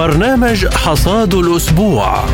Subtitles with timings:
[0.00, 2.24] برنامج حصاد الأسبوع.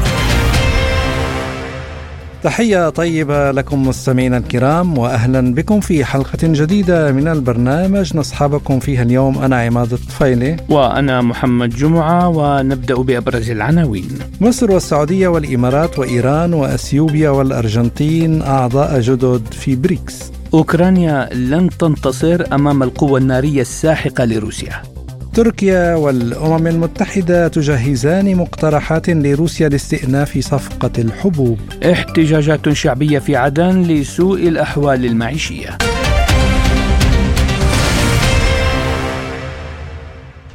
[2.43, 9.39] تحية طيبة لكم مستمعينا الكرام وأهلا بكم في حلقة جديدة من البرنامج نصحبكم فيها اليوم.
[9.39, 10.57] أنا عماد الطفيلي.
[10.69, 14.09] وأنا محمد جمعة ونبدأ بأبرز العناوين.
[14.41, 20.33] مصر والسعودية والإمارات وإيران وأثيوبيا والأرجنتين أعضاء جدد في بريكس.
[20.55, 24.96] أوكرانيا لن تنتصر أمام القوة النارية الساحقة لروسيا.
[25.37, 31.61] تركيا والأمم المتحدة تجهزان مقترحات لروسيا لاستئناف صفقة الحبوب.
[31.93, 35.79] احتجاجات شعبية في عدن لسوء الأحوال المعيشية.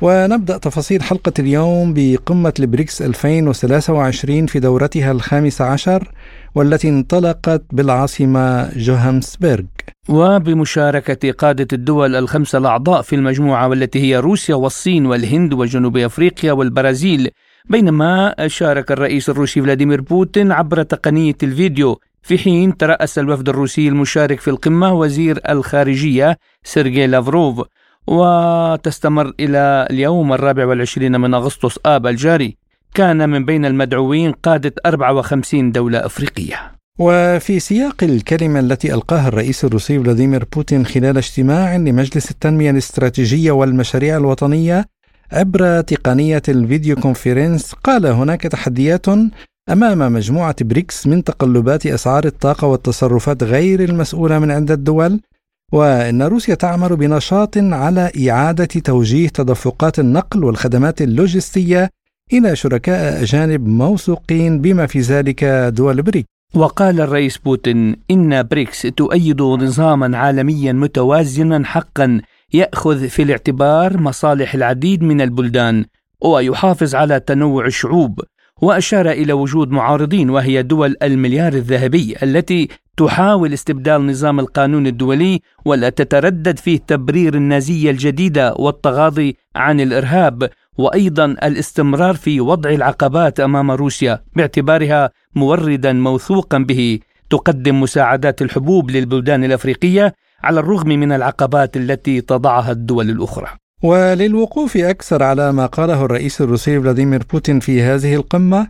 [0.01, 6.11] ونبدأ تفاصيل حلقة اليوم بقمة البريكس 2023 في دورتها الخامسة عشر.
[6.55, 9.63] والتي انطلقت بالعاصمة جوهانسبرغ
[10.09, 17.29] وبمشاركة قادة الدول الخمسة الأعضاء في المجموعة والتي هي روسيا والصين والهند وجنوب أفريقيا والبرازيل
[17.69, 24.39] بينما شارك الرئيس الروسي فلاديمير بوتين عبر تقنية الفيديو في حين ترأس الوفد الروسي المشارك
[24.39, 27.61] في القمة وزير الخارجية سيرجي لافروف.
[28.07, 32.57] وتستمر إلى اليوم الرابع والعشرين من أغسطس آب الجاري.
[32.93, 36.71] كان من بين المدعوين قادة 54 دولة أفريقية.
[36.99, 44.17] وفي سياق الكلمة التي ألقاها الرئيس الروسي فلاديمير بوتين خلال اجتماع لمجلس التنمية الاستراتيجية والمشاريع
[44.17, 44.85] الوطنية
[45.31, 49.05] عبر تقنية الفيديو كونفرنس قال هناك تحديات
[49.69, 55.19] أمام مجموعة بريكس من تقلبات أسعار الطاقة والتصرفات غير المسؤولة من عند الدول
[55.73, 61.89] وإن روسيا تعمل بنشاط على إعادة توجيه تدفقات النقل والخدمات اللوجستية
[62.33, 65.43] إلى شركاء أجانب موثوقين بما في ذلك
[65.75, 66.25] دول بريكس.
[66.55, 72.21] وقال الرئيس بوتين إن بريكس تؤيد نظاما عالميا متوازنا حقا
[72.53, 75.85] يأخذ في الاعتبار مصالح العديد من البلدان
[76.21, 78.19] ويحافظ على تنوع الشعوب
[78.61, 85.89] وأشار إلى وجود معارضين وهي دول المليار الذهبي التي تحاول استبدال نظام القانون الدولي ولا
[85.89, 90.49] تتردد في تبرير النازية الجديدة والتغاضي عن الإرهاب.
[90.77, 96.99] وأيضا الاستمرار في وضع العقبات أمام روسيا باعتبارها موردا موثوقا به
[97.29, 103.47] تقدم مساعدات الحبوب للبلدان الأفريقية على الرغم من العقبات التي تضعها الدول الأخرى.
[103.83, 108.67] وللوقوف أكثر على ما قاله الرئيس الروسي فلاديمير بوتين في هذه القمة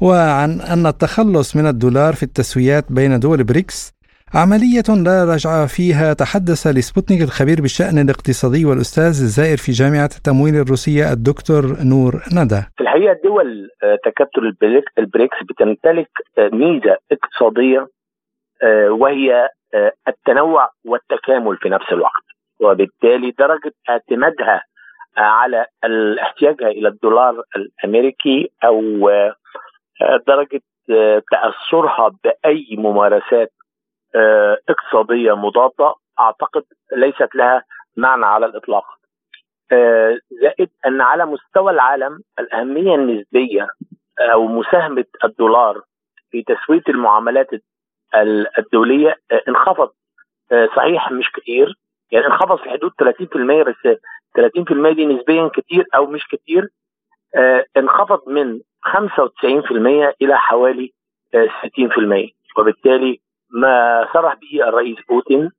[0.00, 3.92] وعن أن التخلص من الدولار في التسويات بين دول بريكس
[4.42, 11.12] عملية لا رجعة فيها تحدث لسبوتنيك الخبير بالشأن الاقتصادي والأستاذ الزائر في جامعة التمويل الروسية
[11.12, 12.60] الدكتور نور ندى.
[12.76, 14.44] في الحقيقة دول آه، تكتل
[14.98, 17.86] البريكس بتمتلك آه، ميزة اقتصادية
[18.62, 19.48] آه، وهي
[20.08, 22.26] التنوع والتكامل في نفس الوقت.
[22.60, 24.62] وبالتالي درجة اعتمادها
[25.16, 25.66] على
[26.22, 29.10] احتياجها إلى الدولار الأمريكي أو
[30.26, 30.60] درجة
[31.30, 33.52] تأثرها بأي ممارسات
[34.68, 36.64] اقتصادية مضادة أعتقد
[36.96, 37.62] ليست لها
[37.96, 38.84] معنى على الإطلاق.
[39.72, 43.66] آه، زائد أن على مستوى العالم الأهمية النسبية
[44.20, 45.82] أو مساهمة الدولار
[46.30, 47.48] في تسوية المعاملات
[48.58, 49.90] الدولية آه، انخفض
[50.76, 51.74] صحيح مش كتير
[52.10, 53.98] يعني انخفض في حدود 30% بس
[54.38, 56.68] 30% دي نسبيا كتير أو مش كتير
[57.76, 60.92] انخفض من 95% إلى حوالي
[61.36, 63.20] 60% وبالتالي
[63.56, 65.50] ما صرح به الرئيس بوتين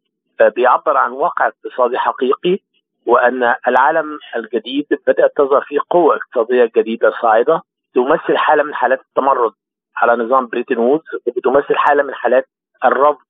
[0.42, 2.60] آه، بيعبر عن واقع اقتصادي حقيقي
[3.06, 7.62] وأن العالم الجديد بدأت تظهر فيه قوة اقتصادية جديدة صاعدة
[7.96, 9.52] تمثل حالة من حالات التمرد
[9.98, 12.46] على نظام بريتن وودز وبتمثل حالة من حالات
[12.86, 13.26] الرفض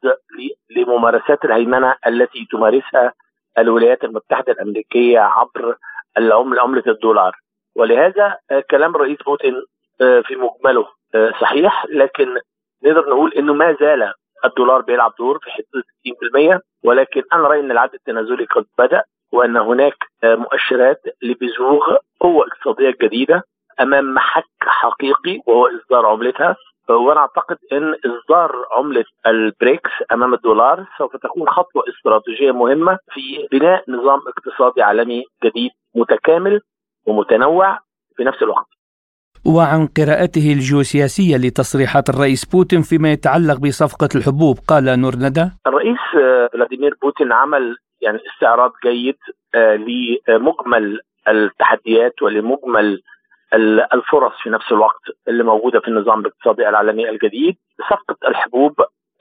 [0.69, 3.13] لممارسات الهيمنة التي تمارسها
[3.57, 5.77] الولايات المتحدة الأمريكية عبر
[6.17, 7.35] العمله عملة الدولار.
[7.75, 9.53] ولهذا آه، كلام الرئيس بوتين
[10.01, 10.87] آه، في مجمله
[11.41, 12.27] صحيح لكن
[12.83, 14.13] نقدر نقول إنه ما زال
[14.45, 15.83] الدولار بيلعب دور في حدود
[16.57, 22.95] 60% ولكن أنا رايي أن العد التنازلي قد بدأ وأن هناك مؤشرات لبزوغ قوة اقتصادية
[23.01, 23.43] جديدة
[23.81, 26.55] أمام محك حقيقي وهو إصدار عملتها
[26.89, 33.83] وأنا أعتقد أن إصدار عملة البريكس أمام الدولار سوف تكون خطوة استراتيجية مهمة في بناء
[33.87, 36.61] نظام اقتصادي عالمي جديد متكامل
[37.07, 37.79] ومتنوع
[38.15, 38.67] في نفس الوقت.
[39.45, 45.45] وعن قراءته الجيوسياسية لتصريحات الرئيس بوتين فيما يتعلق بصفقة الحبوب قال نور ندى.
[45.67, 49.17] الرئيس آه، فلاديمير بوتين عمل يعني استعراض جيد
[49.55, 53.01] آه، لمجمل التحديات ولمجمل
[53.93, 57.55] الفرص في نفس الوقت اللي موجودة في النظام الاقتصادي العالمي الجديد.
[57.89, 58.73] صفقة الحبوب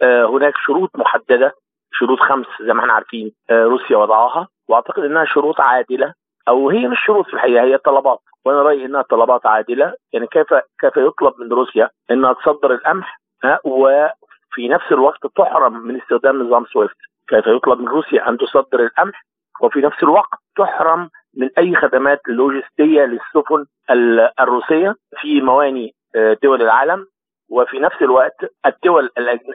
[0.03, 1.55] آه، هناك شروط محددة
[1.93, 6.13] شروط خمس زي ما إحنا عارفين روسيا وضعها وأعتقد إنها شروط عادلة
[6.49, 8.21] أو هي مش شروط في الحقيقة هي طلبات.
[8.47, 9.95] وأنا رأيي إنها طلبات عادلة.
[10.13, 13.21] يعني كيف كيف يطلب من روسيا إنها تصدر القمح
[13.65, 16.97] وفي نفس الوقت تحرم من استخدام نظام سويفت؟
[17.29, 19.25] كيف يطلب من روسيا أن تصدر القمح
[19.61, 23.65] وفي نفس الوقت تحرم من أي خدمات لوجستية للسفن
[24.41, 27.07] الروسية في مواني آه، دول العالم؟
[27.51, 29.11] وفي نفس الوقت الدول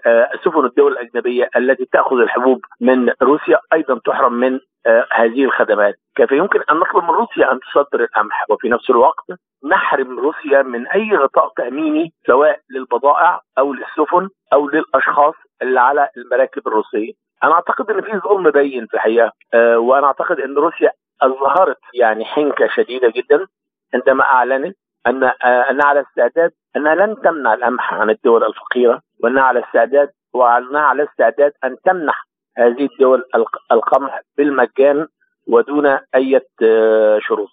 [0.06, 5.96] آه، سفن الدول الأجنبية التي تأخذ الحبوب من روسيا أيضا تحرم من آه، هذه الخدمات،
[6.16, 9.26] كيف يمكن أن نطلب من روسيا أن تصدر القمح؟ وفي نفس الوقت
[9.72, 16.68] نحرم روسيا من أي غطاء تأميني سواء للبضائع أو للسفن أو للأشخاص اللي على المراكب
[16.68, 17.14] الروسية.
[17.44, 19.32] أنا أعتقد إن في ظلم بين في الحقيقة.
[19.54, 20.92] آه، وأنا أعتقد إن روسيا
[21.22, 23.48] أظهرت يعني حنكة شديدة جدا
[23.94, 29.60] عندما أعلنت أن انها على استعداد انها لن تمنع القمح عن الدول الفقيرة وانها على
[29.60, 32.28] استعداد وانها على استعداد أن تمنح
[32.58, 33.24] هذه الدول
[33.72, 35.08] القمح بالمجان
[35.48, 37.50] ودون أي آه، شروط.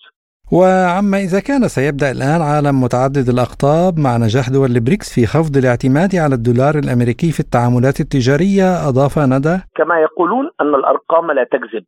[0.52, 6.16] وعما إذا كان سيبدأ الآن عالم متعدد الأقطاب مع نجاح دول البريكس في خفض الاعتماد
[6.16, 11.84] على الدولار الأمريكي في التعاملات التجارية أضاف ندى كما يقولون أن الأرقام لا تكذب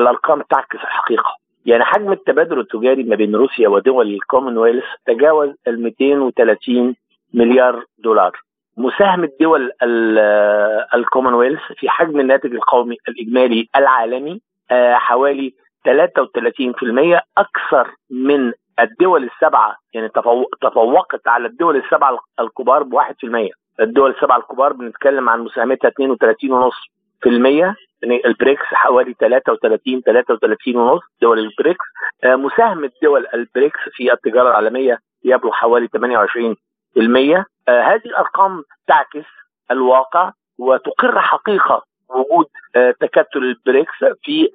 [0.00, 6.94] الأرقام تعكس الحقيقة يعني حجم التبادل التجاري ما بين روسيا ودول الكومنولث تجاوز ال 230
[7.34, 8.40] مليار دولار.
[8.76, 9.70] مساهمة دول
[10.94, 14.40] الكومنولث في حجم الناتج القومي الإجمالي العالمي
[14.70, 15.54] آه، حوالي
[15.84, 20.08] 33% أكثر من الدول السبعة يعني
[20.62, 26.95] تفوقت على الدول السبعة الكبار ب 1% الدول السبعة الكبار بنتكلم عن مساهمتها 32.5%
[28.02, 31.84] يعني البريكس حوالي 33 33 ونص دول البريكس
[32.24, 39.26] آه، مساهمه دول البريكس في التجارة العالمية يبلغ حوالي 28% آه، هذه الأرقام تعكس
[39.70, 42.46] الواقع وتقر حقيقة وجود
[42.76, 44.48] آه، تكتل البريكس في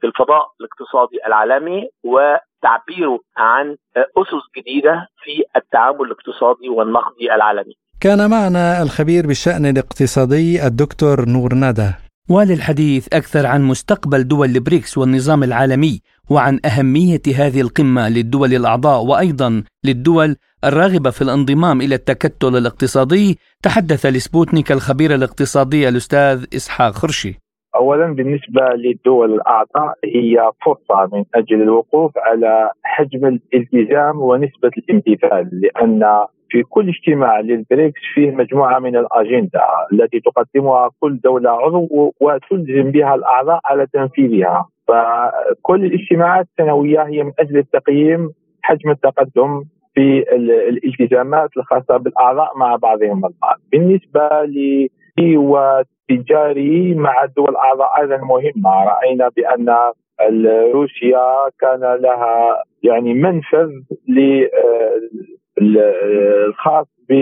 [0.00, 7.74] في الفضاء الاقتصادي العالمي وتعبيره عن أسس جديدة في التعامل الاقتصادي والنقدي العالمي.
[8.00, 11.90] كان معنا الخبير بالشأن الاقتصادي الدكتور نور ندى.
[12.30, 16.00] وللحديث أكثر عن مستقبل دول البريكس والنظام العالمي
[16.30, 24.06] وعن أهمية هذه القمة للدول الأعضاء وأيضا للدول الراغبة في الانضمام إلى التكتل الاقتصادي تحدث
[24.06, 27.34] لسبوتنيك الخبير الاقتصادي الأستاذ إسحاق خرشي
[27.76, 36.02] اولا بالنسبة للدول الأعضاء هي فرصة من أجل الوقوف على حجم الالتزام ونسبة الامتثال لأن
[36.50, 39.60] في كل اجتماع للبريكس فيه مجموعة من الأجندة
[39.92, 44.66] التي تقدمها كل دولة عضو وتلزم بها الأعضاء على تنفيذها.
[44.88, 48.30] فكل الاجتماعات السنوية هي من أجل التقييم
[48.62, 49.64] حجم التقدم
[49.94, 53.56] في الالتزامات الخاصة بالأعضاء مع بعضهم البعض.
[53.72, 54.88] بالنسبة ل
[55.36, 59.76] والتجاري مع الدول الاعضاء أيضا مهمة رأينا بأن
[60.72, 63.70] روسيا كان لها يعني منفذ
[65.60, 67.12] الخاص ب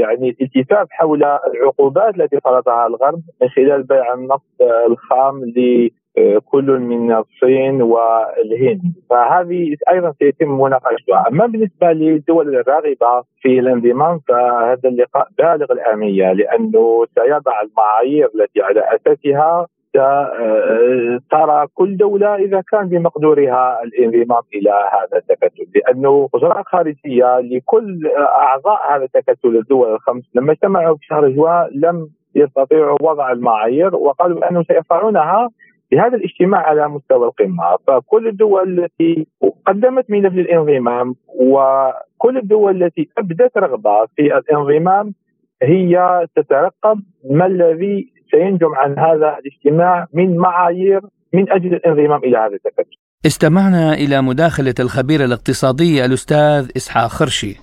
[0.00, 7.82] يعني الالتفاف حول العقوبات التي فرضها الغرب من خلال بيع النفط الخام لكل من الصين
[7.82, 8.82] والهند.
[9.10, 11.28] فهذه أيضا سيتم مناقشتها.
[11.28, 18.80] أما بالنسبة للدول الراغبة في الانضمام فهذا اللقاء بالغ الأهمية لأنه سيضع المعايير التي على
[18.80, 19.66] أساسها
[20.00, 28.06] آه، ترى كل دولة إذا كان بمقدورها الانضمام إلى هذا التكتل لأنه وزراء الخارجية لكل
[28.18, 34.40] أعضاء هذا التكتل الدول الخمس لما اجتمعوا في شهر جوان لم يستطيعوا وضع المعايير وقالوا
[34.40, 35.48] بأنه سيفعلونها
[35.92, 37.76] بهذا الاجتماع على مستوى القمة.
[37.86, 39.26] فكل الدول التي
[39.66, 45.14] قدمت ملف للانضمام وكل الدول التي أبدت رغبة في الانضمام
[45.62, 51.00] هي تترقب ما الذي سينجم عن هذا الاجتماع من معايير
[51.34, 52.96] من أجل الانضمام إلى هذا التكتل.
[53.26, 57.56] استمعنا إلى مداخلة الخبير الاقتصادي الأستاذ إسحاق خرشي.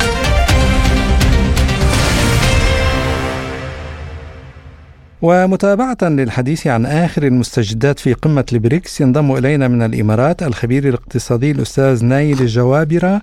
[5.22, 12.06] ومتابعة للحديث عن آخر المستجدات في قمة البريكس ينضم إلينا من الإمارات الخبير الاقتصادي الأستاذ
[12.06, 13.22] نايل الجوابرة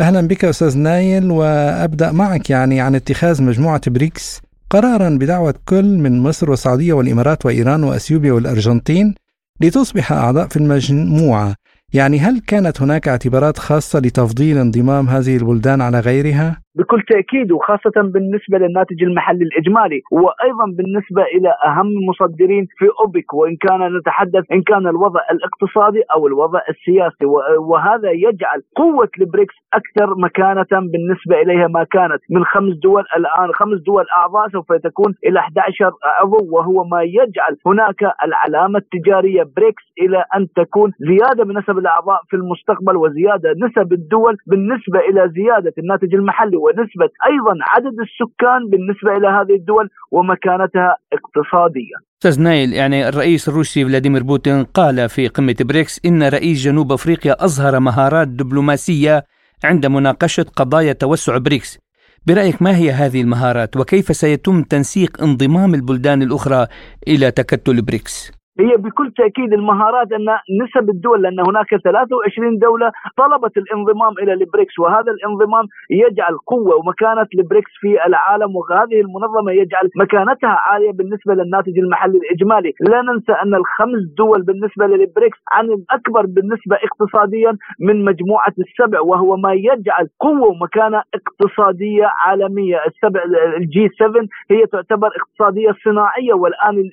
[0.00, 6.20] أهلا بك أستاذ نايل وأبدأ معك يعني عن اتخاذ مجموعة بريكس قرارا بدعوة كل من
[6.20, 9.14] مصر والسعودية والإمارات وإيران وأثيوبيا والأرجنتين
[9.60, 11.54] لتصبح أعضاء في المجموعة
[11.92, 17.92] يعني هل كانت هناك اعتبارات خاصة لتفضيل انضمام هذه البلدان على غيرها؟ بكل تأكيد وخاصة
[17.96, 24.62] بالنسبة للناتج المحلي الإجمالي وأيضا بالنسبة إلى أهم المصدرين في أوبك وإن كان نتحدث إن
[24.62, 27.26] كان الوضع الاقتصادي أو الوضع السياسي.
[27.58, 33.52] وهذا يجعل قوة البريكس أكثر مكانة بالنسبة إليها ما كانت من خمس دول الآن.
[33.54, 35.90] خمس دول أعضاء سوف تكون إلى 11
[36.20, 42.36] عضو وهو ما يجعل هناك العلامة التجارية بريكس إلى أن تكون زيادة بنسب الأعضاء في
[42.36, 46.56] المستقبل وزيادة نسب الدول بالنسبة إلى زيادة الناتج المحلي.
[46.66, 51.98] ونسبة أيضا عدد السكان بالنسبة إلى هذه الدول ومكانتها اقتصاديا.
[52.18, 57.44] أستاذ نايل يعني الرئيس الروسي فلاديمير بوتين قال في قمة بريكس إن رئيس جنوب أفريقيا
[57.44, 59.24] أظهر مهارات دبلوماسية
[59.64, 61.78] عند مناقشة قضايا توسع بريكس.
[62.26, 66.66] برأيك ما هي هذه المهارات وكيف سيتم تنسيق انضمام البلدان الأخرى
[67.08, 70.26] إلى تكتل بريكس؟ هي بكل تأكيد المهارات أن
[70.62, 77.26] نسب الدول لأن هناك 23 دولة طلبت الانضمام إلى البريكس وهذا الانضمام يجعل قوة ومكانة
[77.38, 83.54] البريكس في العالم وهذه المنظمة يجعل مكانتها عالية بالنسبة للناتج المحلي الإجمالي، لا ننسى أن
[83.54, 90.48] الخمس دول بالنسبة للبريكس عن الأكبر بالنسبة اقتصاديا من مجموعة السبع وهو ما يجعل قوة
[90.48, 93.20] ومكانة اقتصادية عالمية، السبع
[93.56, 96.90] ال G7 هي تعتبر اقتصادية صناعية والآن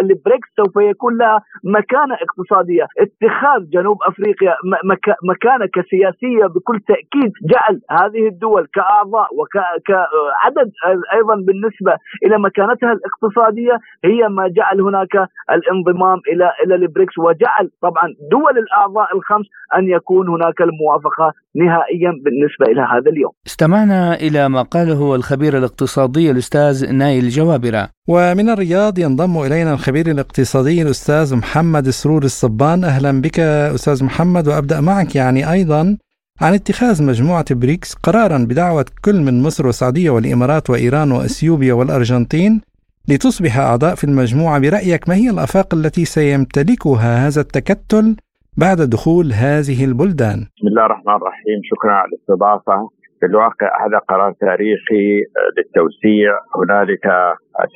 [0.00, 4.54] البريكس سوف يكون يكون لها مكانة اقتصادية، اتخاذ جنوب أفريقيا
[5.24, 10.70] مكانة كسياسية بكل تأكيد جعل هذه الدول كأعضاء وكعدد
[11.12, 11.92] أيضا بالنسبة
[12.24, 17.18] إلى مكانتها الاقتصادية هي ما جعل هناك الانضمام إلى إلى البريكس.
[17.18, 23.32] وجعل طبعا دول الأعضاء الخمس أن يكون هناك الموافقة نهائيا بالنسبة إلى هذا اليوم.
[23.46, 27.88] استمعنا إلى ما قاله الخبير الاقتصادي الأستاذ نايل جوابرة.
[28.08, 34.80] ومن الرياض ينضم إلينا الخبير الاقتصادي الأستاذ محمد سرور الصبان أهلا بك أستاذ محمد وأبدأ
[34.80, 35.96] معك يعني أيضا
[36.40, 42.60] عن اتخاذ مجموعة بريكس قرارا بدعوة كل من مصر والسعودية والإمارات وإيران وأثيوبيا والأرجنتين
[43.08, 48.16] لتصبح أعضاء في المجموعة برأيك ما هي الآفاق التي سيمتلكها هذا التكتل
[48.58, 50.38] بعد دخول هذه البلدان.
[50.56, 51.58] بسم الله الرحمن الرحيم.
[51.70, 52.88] شكرا على الاستضافة.
[53.20, 55.06] في الواقع هذا قرار تاريخي
[55.56, 56.30] للتوسيع.
[56.56, 57.06] هنالك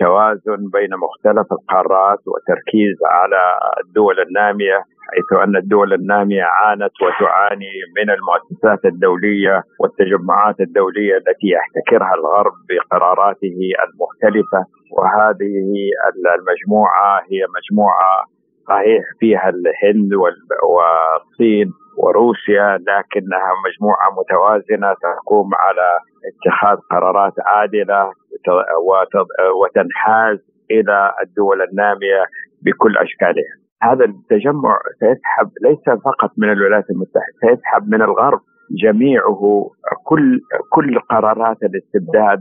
[0.00, 3.42] توازن بين مختلف القارات وتركيز على
[3.84, 4.78] الدول النامية
[5.10, 13.56] حيث أن الدول النامية عانت وتعاني من المؤسسات الدولية والتجمعات الدولية التي يحتكرها الغرب بقراراته
[13.84, 14.60] المختلفة.
[14.96, 15.54] وهذه
[16.38, 18.33] المجموعة هي مجموعة
[18.68, 28.12] صحيح فيها الهند والصين وروسيا لكنها مجموعة متوازنة تقوم على اتخاذ قرارات عادلة
[29.60, 30.38] وتنحاز
[30.70, 32.24] إلى الدول النامية
[32.62, 33.54] بكل أشكالها.
[33.82, 38.40] هذا التجمع سيسحب ليس فقط من الولايات المتحدة، سيسحب من الغرب
[38.70, 39.70] جميعه
[40.04, 40.40] كل
[40.70, 42.40] كل قرارات الاستبداد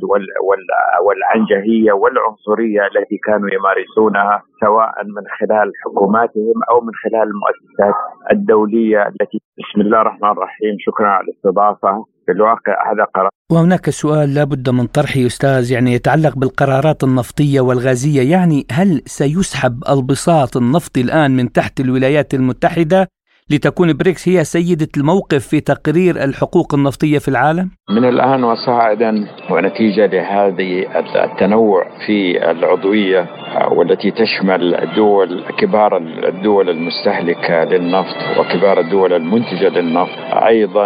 [1.05, 7.95] والعنجهية والعنصرية التي كانوا يمارسونها سواء من خلال حكوماتهم أو من خلال المؤسسات
[8.31, 12.05] الدولية التي بسم الله الرحمن الرحيم شكرا على الاستضافة.
[12.25, 18.31] في الواقع هذا قرار وهناك سؤال لابد من طرحه أستاذ يعني يتعلق بالقرارات النفطية والغازية
[18.31, 23.07] يعني هل سيسحب البساط النفطي الآن من تحت الولايات المتحدة؟
[23.49, 30.05] لتكون بريكس هي سيدة الموقف في تقرير الحقوق النفطية في العالم؟ من الآن وصاعدا ونتيجة
[30.05, 30.85] لهذه
[31.15, 33.27] التنوع في العضوية
[33.71, 35.97] والتي تشمل الدول كبار
[36.27, 40.85] الدول المستهلكة للنفط وكبار الدول المنتجة للنفط أيضا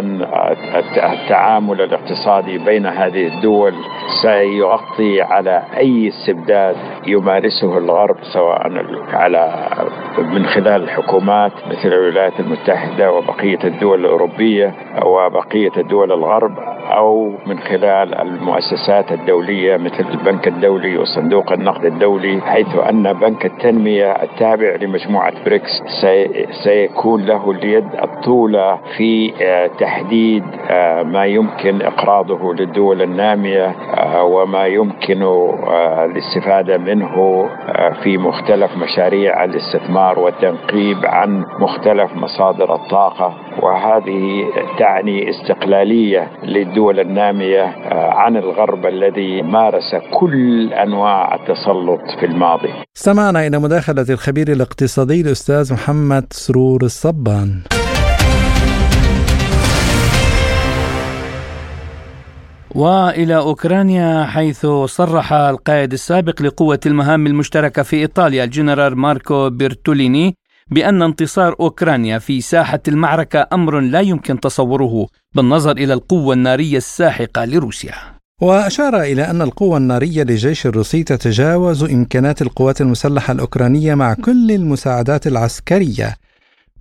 [0.97, 3.73] التعامل الاقتصادي بين هذه الدول
[4.21, 6.75] سيغطي على أي استبداد
[7.07, 8.71] يمارسه الغرب سواء
[9.13, 9.69] على
[10.17, 12.56] من خلال الحكومات مثل الولايات المتحدة
[13.01, 14.73] وبقية الدول الأوروبية
[15.05, 16.59] وبقية الدول الغرب
[16.91, 24.11] أو من خلال المؤسسات الدولية مثل البنك الدولي وصندوق النقد الدولي حيث أن بنك التنمية
[24.11, 25.83] التابع لمجموعة بريكس
[26.63, 33.65] سيكون له اليد الطولة في آه، تحديد آه، ما يمكن إقراضه للدول النامية
[33.97, 35.23] آه، وما يمكن
[36.05, 37.49] الاستفادة منه
[38.03, 44.45] في مختلف مشاريع الاستثمار والتنقيب عن مختلف مصادر الطاقة وهذه
[44.79, 52.69] تعني استقلالية للدول النامية عن الغرب الذي مارس كل أنواع التسلط في الماضي.
[52.97, 57.61] استمعنا إلى مداخلة الخبير الاقتصادي الأستاذ محمد سرور الصبان.
[62.75, 70.35] وإلى أوكرانيا حيث صرح القائد السابق لقوة المهام المشتركة في إيطاليا الجنرال ماركو بيرتوليني
[70.71, 77.45] بأن انتصار أوكرانيا في ساحة المعركة أمر لا يمكن تصوره بالنظر إلى القوة النارية الساحقة
[77.45, 77.93] لروسيا.
[78.41, 85.27] وأشار إلى أن القوة النارية للجيش الروسي تتجاوز إمكانات القوات المسلحة الأوكرانية مع كل المساعدات
[85.27, 86.15] العسكرية.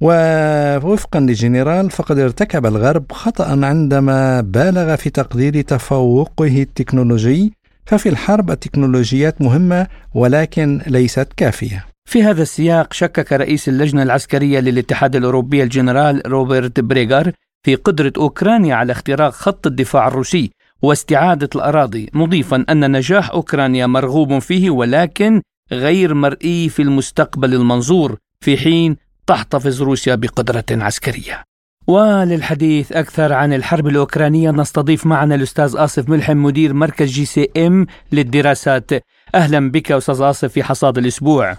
[0.00, 7.52] ووفقا لجنرال فقد ارتكب الغرب خطأ عندما بالغ في تقدير تفوقه التكنولوجي
[7.86, 11.95] ففي الحرب التكنولوجيات مهمة ولكن ليست كافية.
[12.06, 17.32] في هذا السياق شكك رئيس اللجنة العسكرية للاتحاد الأوروبي الجنرال روبرت بريغر
[17.62, 20.50] في قدرة أوكرانيا على اختراق خط الدفاع الروسي
[20.82, 28.56] واستعادة الأراضي مضيفا أن نجاح أوكرانيا مرغوب فيه ولكن غير مرئي في المستقبل المنظور في
[28.56, 28.96] حين
[29.26, 31.44] تحتفظ روسيا بقدرة عسكرية.
[31.86, 37.86] وللحديث أكثر عن الحرب الأوكرانية نستضيف معنا الأستاذ آصف ملحم مدير مركز جي إس إم
[38.12, 38.90] للدراسات.
[39.34, 41.56] أهلا بك أستاذ آصف في حصاد الأسبوع.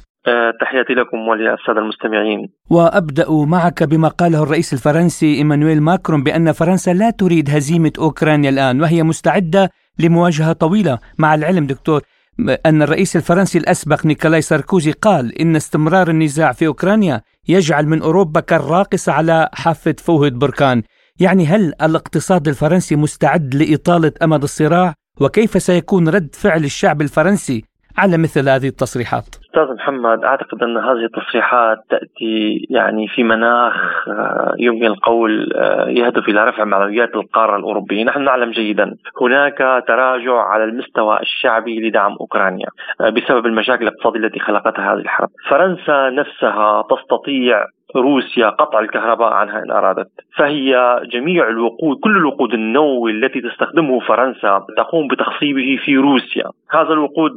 [0.62, 2.50] تحياتي لكم وللسادة المستمعين.
[2.70, 8.82] وأبدأ معك بما قاله الرئيس الفرنسي إيمانويل ماكرون بأن فرنسا لا تريد هزيمة أوكرانيا الآن
[8.82, 9.70] وهي مستعدة
[10.00, 12.02] لمواجهة طويلة مع العلم دكتور.
[12.66, 18.40] أن الرئيس الفرنسي الأسبق نيكولاي ساركوزي قال إن استمرار النزاع في أوكرانيا يجعل من أوروبا
[18.40, 20.84] كالراقصة على حافة فوهة بركان.
[21.20, 27.64] يعني هل الاقتصاد الفرنسي مستعد لإطالة أمد الصراع؟ وكيف سيكون رد فعل الشعب الفرنسي
[27.98, 29.26] على مثل هذه التصريحات
[29.58, 33.76] أستاذ محمد أعتقد أن هذه التصريحات تأتي يعني في مناخ
[34.08, 40.42] آه، يمكن القول آه، يهدف إلى رفع معنويات القارة الأوروبية، نحن نعلم جيدا هناك تراجع
[40.42, 42.68] على المستوى الشعبي لدعم أوكرانيا
[43.02, 45.30] آه، بسبب المشاكل الاقتصادية التي خلقتها هذه الحرب.
[45.50, 53.12] فرنسا نفسها تستطيع روسيا قطع الكهرباء عنها إن أرادت، فهي جميع الوقود كل الوقود النووي
[53.12, 57.32] التي تستخدمه فرنسا تقوم بتخصيبه في روسيا، هذا الوقود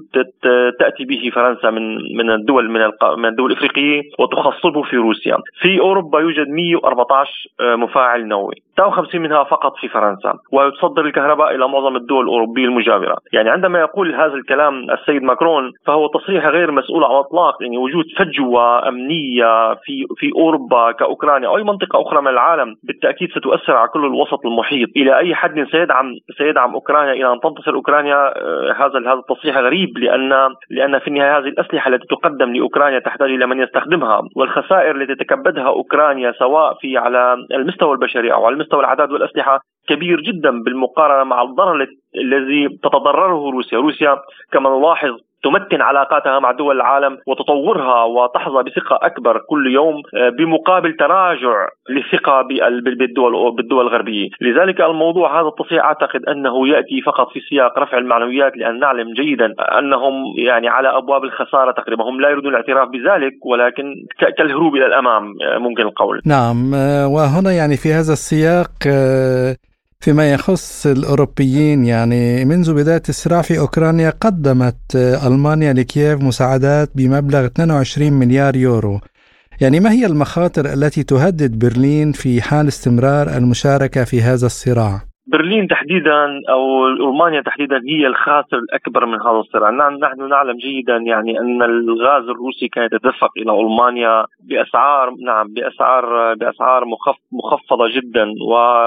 [0.78, 2.80] تأتي به فرنسا من من الدول من
[3.16, 7.30] من الدول الإفريقية وتخصبه في روسيا، في أوروبا يوجد 114
[7.61, 13.16] آه، مفاعل نووي، 53 منها فقط في فرنسا، وتصدر الكهرباء إلى معظم الدول الأوروبية المجاورة،
[13.33, 18.04] يعني عندما يقول هذا الكلام السيد ماكرون فهو تصريح غير مسؤول على الإطلاق، يعني وجود
[18.19, 23.88] فجوة أمنية في في أوروبا كأوكرانيا أو أي منطقة أخرى من العالم بالتأكيد ستؤثر على
[23.88, 26.06] كل الوسط المحيط، إلى أي حد سيدعم
[26.38, 30.30] سيدعم أوكرانيا إلى أن تنتصر أوكرانيا؟ آه، هذا هذا التصريح غريب لأن
[30.70, 34.20] لأن في النهاية هذه الأسلحة التي تقدم لأوكرانيا تحتاج إلى من يستخدمها.
[34.37, 40.20] والخسائر التي تتكبدها أوكرانيا سواء في على المستوى البشري أو على المستوى العداد والأسلحة كبير
[40.20, 41.87] جدا بالمقارنة مع الضرر
[42.24, 44.16] الذي تتضرره روسيا، روسيا
[44.53, 50.96] كما نلاحظ تمتن علاقاتها مع دول العالم وتطورها وتحظى بثقة أكبر كل يوم آه، بمقابل
[50.96, 52.42] تراجع للثقة
[52.98, 54.29] بالدول بالدول الغربية.
[54.40, 59.55] لذلك الموضوع هذا التصريح أعتقد أنه يأتي فقط في سياق رفع المعنويات لأن نعلم جيدا
[59.79, 62.05] أنهم يعني على أبواب الخسارة تقريبا.
[62.05, 63.94] هم لا يريدون الاعتراف بذلك ولكن
[64.38, 66.20] كالهروب إلى الأمام آه، ممكن القول.
[66.26, 68.70] نعم آه، وهنا يعني في هذا السياق
[70.01, 78.13] فيما يخص الأوروبيين يعني منذ بداية الصراع في أوكرانيا قدمت ألمانيا لكييف مساعدات بمبلغ 22
[78.13, 79.01] مليار يورو
[79.61, 85.69] يعني ما هي المخاطر التي تهدد برلين في حال استمرار المشاركة في هذا الصراع؟ برلين
[85.69, 91.40] تحديدا أو ألمانيا تحديدا هي الخاسر الأكبر من هذا الصراع، نعم نحن نعلم جيدا يعني
[91.40, 98.27] أن الغاز الروسي كان يتدفق إلى ألمانيا بأسعار نعم بأسعار بأسعار مخف مخفضة جدا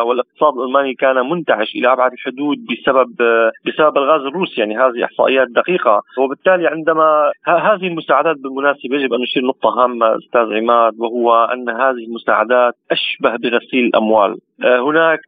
[0.06, 3.10] والاقتصاد الألماني كان منتعش إلى أبعد الحدود بسبب
[3.66, 4.62] بسبب الغاز الروسي.
[4.62, 6.02] يعني هذه إحصائيات دقيقة.
[6.20, 12.04] وبالتالي عندما هذه المساعدات بالمناسبة يجب أن نشير نقطة هامة أستاذ عماد وهو أن هذه
[12.08, 14.36] المساعدات أشبه بغسيل الأموال.
[14.64, 15.20] هناك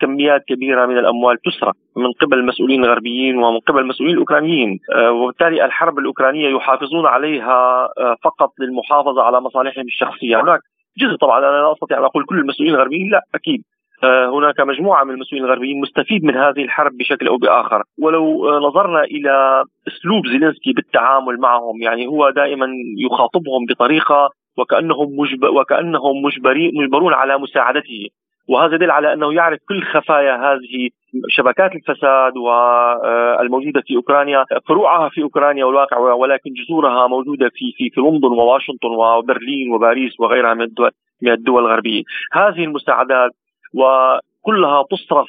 [0.00, 5.64] كميات كبيرة من الأموال تسرق من قبل المسؤولين الغربيين ومن قبل المسؤولين الاوكرانيين آه، وبالتالي
[5.64, 10.42] الحرب الأوكرانية يحافظون عليها آه، فقط للمحافظة على مصالحهم الشخصية.
[10.42, 10.60] هناك
[10.98, 13.62] جزء طبعا أنا لا أستطيع أن أقول كل المسؤولين الغربيين لا أكيد.
[14.04, 19.64] هناك مجموعة من المسؤولين الغربيين مستفيد من هذه الحرب بشكل أو بآخر، ولو نظرنا إلى
[19.88, 22.66] أسلوب زيلينسكي بالتعامل معهم يعني هو دائما
[22.98, 28.08] يخاطبهم بطريقة وكأنهم مجب وكأنهم مجبرين مجبرون على مساعدته.
[28.48, 30.90] وهذا يدل على أنه يعرف كل خفايا هذه
[31.28, 38.00] شبكات الفساد والموجودة في أوكرانيا فروعها في أوكرانيا والواقع ولكن جذورها موجودة في في في
[38.00, 40.90] لندن وواشنطن وبرلين وباريس وغيرها من الدول
[41.22, 42.02] من الدول الغربية.
[42.32, 43.30] هذه المساعدات
[43.74, 45.28] وكلها تصرف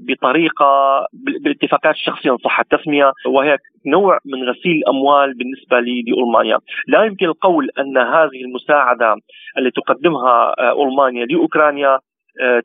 [0.00, 1.06] بطريقة
[1.44, 7.98] باتفاقات شخصية صح التسمية وهي نوع من غسيل الاموال بالنسبة لألمانيا، لا يمكن القول أن
[7.98, 9.16] هذه المساعدة
[9.58, 11.98] التي تقدمها ألمانيا لأوكرانيا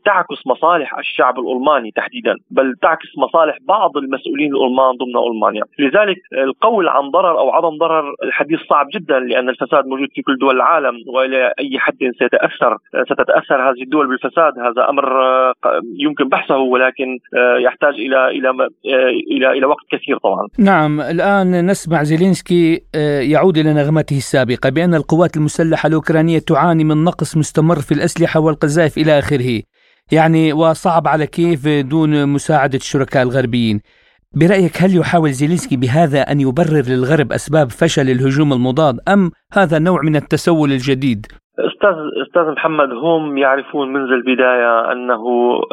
[0.06, 5.64] تعكس مصالح الشعب الألماني تحديدا بل تعكس مصالح بعض المسؤولين الألمان ضمن ألمانيا.
[5.80, 10.38] لذلك القول عن ضرر أو عدم ضرر الحديث صعب جدا لأن الفساد موجود في كل
[10.38, 14.54] دول العالم وإلى أي حد سيتأثر ستتأثر هذه الدول بالفساد.
[14.60, 15.06] هذا أمر
[16.00, 17.18] يمكن بحثه ولكن
[17.66, 18.50] يحتاج إلى إلى
[19.32, 20.48] إلى إلى وقت كثير طبعا.
[20.60, 22.82] نعم الآن نسمع زيلينسكي
[23.32, 28.98] يعود إلى نغمته السابقة بأن القوات المسلحة الأوكرانية تعاني من نقص مستمر في الأسلحة والقذائف
[28.98, 29.63] إلى آخره.
[30.14, 33.82] يعني وصعب على كيف دون مساعدة الشركاء الغربيين.
[34.36, 40.02] برأيك هل يحاول زيلينسكي بهذا أن يبرر للغرب أسباب فشل الهجوم المضاد أم هذا نوع
[40.02, 41.26] من التسول الجديد؟
[41.84, 45.24] أستاذ أستاذ محمد هم يعرفون منذ البداية أنه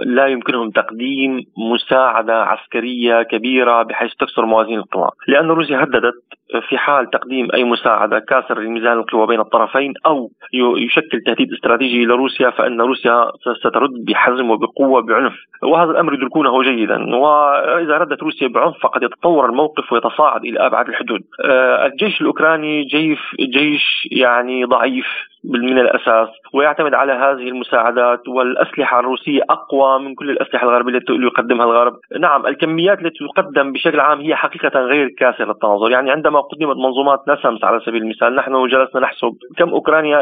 [0.05, 1.41] لا يمكنهم تقديم
[1.73, 6.23] مساعدة عسكرية كبيرة بحيث تكسر موازين القوى، لأن روسيا هددت
[6.69, 10.31] في حال تقديم أي مساعدة كاسر لميزان القوى بين الطرفين أو
[10.77, 13.25] يشكل تهديد استراتيجي لروسيا فإن روسيا
[13.61, 19.93] سترد بحزم وبقوة بعنف، وهذا الأمر يدركونه جيدا، وإذا ردت روسيا بعنف فقد يتطور الموقف
[19.93, 21.21] ويتصاعد إلى أبعد الحدود.
[21.45, 25.07] آه، الجيش الأوكراني جيش جيش يعني ضعيف
[25.45, 31.65] من الأساس ويعتمد على هذه المساعدات والأسلحة الروسية أقوى من كل الأسلحة الغربية التي يقدمها
[31.67, 36.77] الغرب، نعم الكميات التي تقدم بشكل عام هي حقيقة غير كاسره للتناظر، يعني عندما قدمت
[36.77, 40.21] منظومات نسمس على سبيل المثال نحن جلسنا نحسب كم أوكرانيا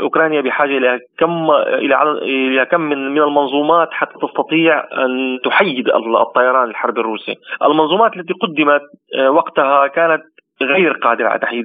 [0.00, 5.88] أوكرانيا بحاجة إلى كم إلى إلى كم من من المنظومات حتى تستطيع أن تحيد
[6.20, 8.82] الطيران الحربي الروسي، المنظومات التي قدمت
[9.18, 10.22] آه، وقتها كانت
[10.62, 11.64] غير قادرة على تحييد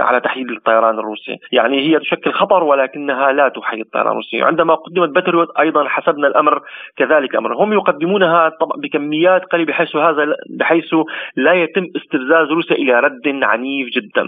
[0.00, 5.08] على تحييد الطيران الروسي، يعني هي تشكل خطر ولكنها لا تحيد الطيران الروسي، عندما قدمت
[5.08, 6.62] باتريوت أيضا حسبنا الأمر
[6.96, 10.94] كذلك أمر، هم يقدمونها بكميات قليلة بحيث هذا بحيث
[11.36, 14.26] لا يتم استفزاز روسيا إلى رد عنيف جدا.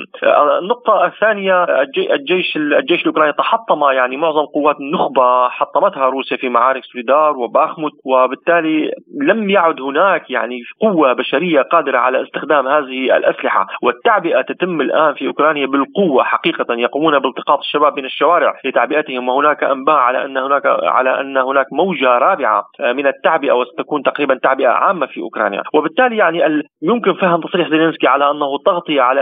[0.62, 7.36] النقطة الثانية الجيش الجيش الأوكراني تحطم يعني معظم قوات النخبة حطمتها روسيا في معارك سوليدار
[7.36, 13.66] وباخموت وبالتالي لم يعد هناك يعني قوة بشرية قادرة على استخدام هذه الأسلحة.
[13.86, 19.96] والتعبئة تتم الآن في أوكرانيا بالقوة حقيقة يقومون بالتقاط الشباب من الشوارع لتعبئتهم وهناك أنباء
[19.96, 25.20] على أن هناك على أن هناك موجة رابعة من التعبئة وستكون تقريبا تعبئة عامة في
[25.20, 26.62] أوكرانيا وبالتالي يعني.
[26.82, 29.20] يمكن فهم تصريح زيلينسكي على أنه تغطية على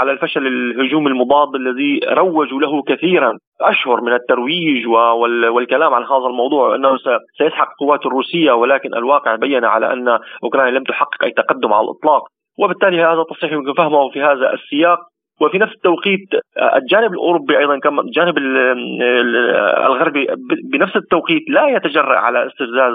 [0.00, 4.86] على الفشل الهجوم المضاد الذي روجوا له كثيرا أشهر من الترويج
[5.54, 6.96] والكلام عن هذا الموضوع أنه
[7.38, 12.22] سيسحق القوات الروسية ولكن الواقع بين على أن أوكرانيا لم تحقق أي تقدم على الإطلاق
[12.58, 14.98] وبالتالي هذا التصريح يمكن فهمه في هذا السياق.
[15.40, 16.28] وفي نفس التوقيت
[16.76, 18.38] الجانب الأوروبي أيضا كما الجانب
[19.86, 20.26] الغربي
[20.72, 22.92] بنفس التوقيت لا يتجرأ على استفزاز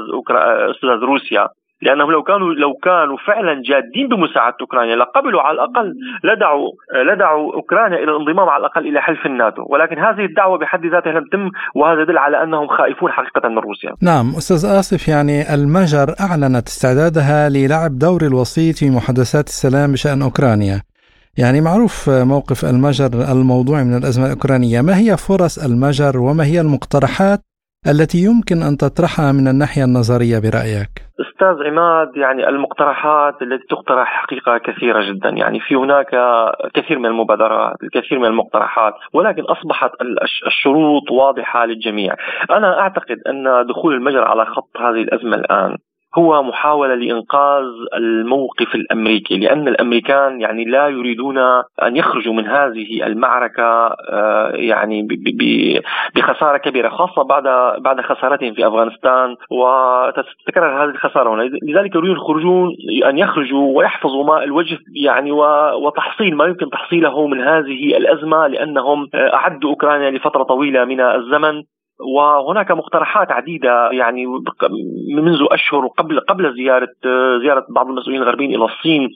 [0.71, 1.47] استفزاز روسيا.
[1.81, 6.71] لأنهم لو كانوا لو كانوا فعلا جادين بمساعدة أوكرانيا لقبلوا على الأقل لدعوا
[7.13, 11.25] لدعوا أوكرانيا إلى الانضمام على الأقل إلى حلف الناتو، ولكن هذه الدعوة بحد ذاتها لم
[11.25, 13.93] تتم وهذا يدل على أنهم خائفون حقيقة من روسيا.
[14.01, 20.81] نعم أستاذ آسف يعني المجر أعلنت استعدادها للعب دور الوسيط في محادثات السلام بشأن أوكرانيا.
[21.37, 27.39] يعني معروف موقف المجر الموضوعي من الأزمة الأوكرانية، ما هي فرص المجر وما هي المقترحات
[27.87, 34.57] التي يمكن أن تطرحها من الناحية النظرية برأيك؟ أستاذ عماد يعني المقترحات التي تقترح حقيقة
[34.57, 36.09] كثيرة جدا يعني في هناك
[36.73, 39.91] كثير من المبادرات الكثير من المقترحات ولكن أصبحت
[40.47, 42.15] الشروط واضحة للجميع
[42.51, 45.77] أنا أعتقد أن دخول المجر على خط هذه الأزمة الآن
[46.17, 51.37] هو محاولة لإنقاذ الموقف الأمريكي لأن الأمريكان يعني لا يريدون
[51.83, 55.07] أن يخرجوا من هذه المعركة آه، يعني
[56.15, 57.43] بخسارة كبيرة خاصة بعد
[57.81, 61.41] بعد خسارتهم في أفغانستان وتتكرر هذه الخسارة هنا.
[61.41, 62.75] لذلك يريدون يخرجون
[63.09, 65.31] أن يخرجوا ويحفظوا ماء الوجه يعني
[65.85, 71.63] وتحصيل ما يمكن تحصيله من هذه الأزمة لأنهم آه، أعدوا أوكرانيا لفترة طويلة من الزمن.
[72.15, 74.25] وهناك مقترحات عديدة يعني
[75.15, 76.89] منذ أشهر قبل قبل زيارة
[77.43, 79.09] زيارة بعض المسؤولين الغربيين إلى الصين.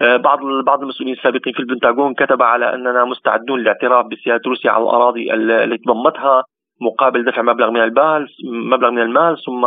[0.00, 5.34] بعض بعض المسؤولين السابقين في البنتاغون كتب على أننا مستعدون للاعتراف بسيادة روسيا على الأراضي
[5.34, 6.44] التي ضمتها
[6.80, 9.66] مقابل دفع مبلغ من المال مبلغ من المال ثم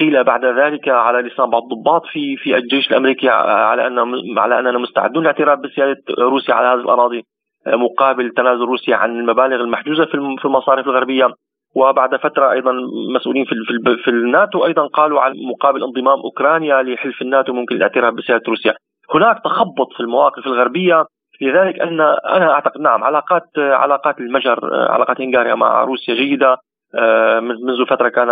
[0.00, 3.98] قيل بعد ذلك على لسان بعض الضباط في في الجيش الأمريكي على أن
[4.38, 7.24] على أننا مستعدون للاعتراف بسيادة روسيا على هذه الأراضي
[7.66, 11.28] مقابل تنازل روسيا عن المبالغ المحجوزة في المصارف الغربية.
[11.76, 12.72] وبعد فترة أيضا
[13.14, 18.14] مسؤولين في في, في الناتو أيضا قالوا على مقابل انضمام أوكرانيا لحلف الناتو ممكن الاعتراف
[18.14, 18.74] بسيادة روسيا.
[19.14, 21.04] هناك تخبط في المواقف الغربية
[21.40, 22.00] لذلك أن
[22.36, 26.56] أنا أعتقد نعم علاقات علاقات المجر علاقات هنغاريا مع روسيا جيدة.
[26.94, 28.28] آه، منذ فترة كان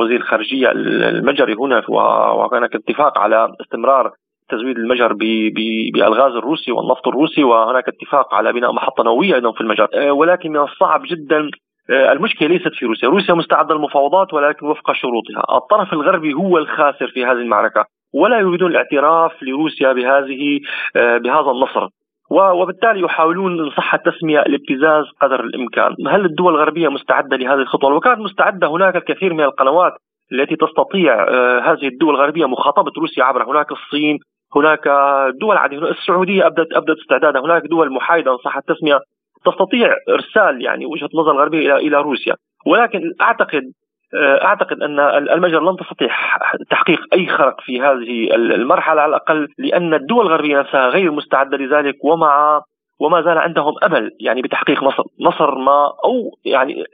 [0.00, 4.12] وزير الخارجية المجري هنا وهناك اتفاق على استمرار
[4.48, 5.12] تزويد المجر
[5.94, 9.88] بألغاز الروسي والنفط الروسي وهناك اتفاق على بناء محطة نووية أيضا في المجر.
[9.94, 11.50] آه، ولكن من الصعب جدا
[11.90, 17.24] المشكلة ليست في روسيا، روسيا مستعدة للمفاوضات ولكن وفق شروطها، الطرف الغربي هو الخاسر في
[17.24, 20.60] هذه المعركة، ولا يريدون الاعتراف لروسيا بهذه
[20.96, 21.88] آه، بهذا النصر،
[22.30, 28.20] وبالتالي يحاولون ان صح التسميه الابتزاز قدر الإمكان، هل الدول الغربية مستعدة لهذه الخطوة؟ وكانت
[28.20, 28.66] مستعدة.
[28.68, 29.92] هناك الكثير من القنوات
[30.32, 31.14] التي تستطيع
[31.72, 34.18] هذه الدول الغربية مخاطبة روسيا عبر هناك الصين
[34.56, 34.88] هناك
[35.40, 37.40] دول عديدة السعودية أبدت أبدت استعدادها.
[37.40, 38.98] هناك دول محايدة إن صح التسمية
[39.46, 42.34] تستطيع إرسال يعني وجهة نظر غربية إلى إلى روسيا.
[42.66, 43.62] ولكن أعتقد
[44.42, 46.08] أعتقد أن المجر لن تستطيع
[46.70, 49.00] تحقيق أي خرق في هذه المرحلة.
[49.00, 52.60] على الأقل لأن الدول الغربية نفسها غير مستعدة لذلك ومع
[53.00, 56.84] وما زال عندهم أمل يعني بتحقيق نصر نصر ما أو يعني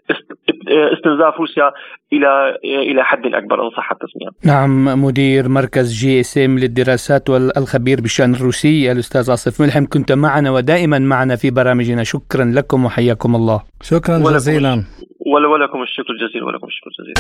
[0.69, 1.73] استنزاف روسيا
[2.13, 4.53] إلى إلى حد أكبر ان صح التسمية.
[4.53, 10.51] نعم مدير مركز جي اس ام للدراسات والخبير بالشأن الروسي الأستاذ آصف ملحم كنت معنا
[10.51, 13.63] ودائما معنا في برامجنا شكرا لكم وحياكم الله.
[13.83, 14.85] شكرا جزيلا.
[15.27, 17.15] ولكم الشكر الجزيل ولكم الشكر الجزيل.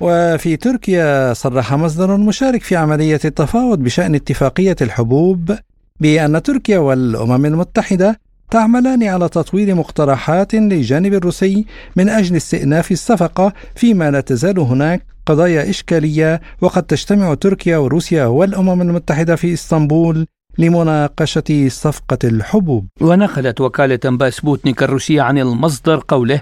[0.00, 5.56] وفي تركيا صرح مصدر مشارك في عملية التفاوض بشأن اتفاقية الحبوب
[6.00, 14.10] بأن تركيا والأمم المتحدة تعملان على تطوير مقترحات للجانب الروسي من أجل استئناف الصفقة فيما
[14.10, 20.26] لا تزال هناك قضايا إشكالية وقد تجتمع تركيا وروسيا والأمم المتحدة في إسطنبول
[20.58, 22.86] لمناقشة صفقة الحبوب.
[23.00, 26.40] ونقلت وكالة أنباء سبوتنيك الروسية عن المصدر قوله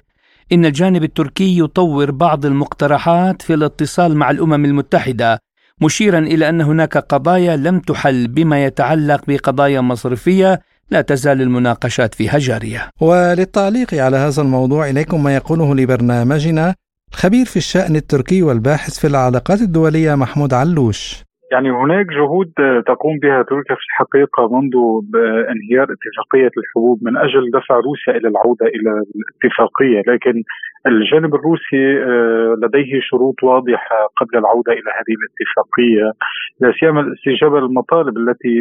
[0.52, 5.38] إن الجانب التركي يطور بعض المقترحات في الاتصال مع الأمم المتحدة
[5.80, 12.38] مشيرا إلى أن هناك قضايا لم تحل بما يتعلق بقضايا مصرفية لا تزال المناقشات فيها
[12.38, 12.90] جارية.
[13.00, 16.74] وللتعليق على هذا الموضوع إليكم ما يقوله لبرنامجنا
[17.12, 21.22] خبير في الشأن التركي والباحث في العلاقات الدولية محمود علوش.
[21.54, 22.52] يعني هناك جهود
[22.86, 24.74] تقوم بها تركيا في الحقيقة منذ
[25.52, 30.42] انهيار اتفاقية الحبوب من أجل دفع روسيا إلى العودة إلى الاتفاقية لكن
[30.86, 36.06] الجانب الروسي آه، لديه شروط واضحة قبل العودة إلى هذه الاتفاقية
[36.60, 38.56] لا سيما الاستجابه للمطالب التي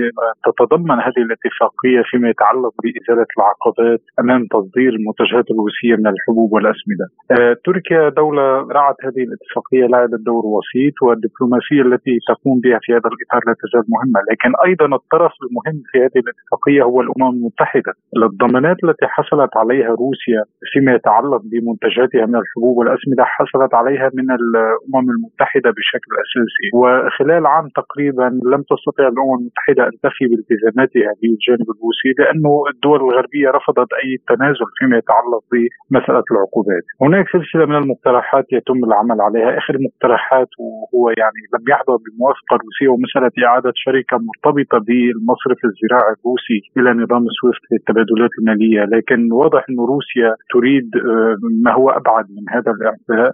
[0.45, 7.05] تتضمن هذه الاتفاقية فيما يتعلق بإزالة العقبات أمام تصدير المنتجات الروسية من الحبوب والأسمدة.
[7.31, 13.09] آه، تركيا دولة رعت هذه الاتفاقية لعبت دور وسيط والدبلوماسية التي تقوم بها في هذا
[13.13, 17.93] الإطار لا تزال مهمة، لكن أيضا الطرف المهم في هذه الاتفاقية هو الأمم المتحدة.
[18.29, 20.41] الضمانات التي حصلت عليها روسيا
[20.71, 26.67] فيما يتعلق بمنتجات نسبتها من الحبوب والأسمدة حصلت عليها من الأمم المتحدة بشكل أساسي.
[26.73, 33.49] وخلال عام تقريبا لم تستطع الأمم المتحدة أن تفي بالتزاماتها بالجانب الروسي لأنه الدول الغربية
[33.57, 36.85] رفضت أي تنازل فيما يتعلق بمسألة العقوبات.
[37.01, 39.57] هناك سلسلة من المقترحات يتم العمل عليها.
[39.57, 46.59] آخر المقترحات وهو يعني لم يحظى بموافقة روسية ومسألة إعادة شركة مرتبطة بالمصرف الزراعي الروسي
[46.77, 48.81] إلى نظام سويفت للتبادلات المالية.
[48.95, 53.31] لكن واضح أن روسيا تريد آه، ما هو أبعد من هذا الاعتداء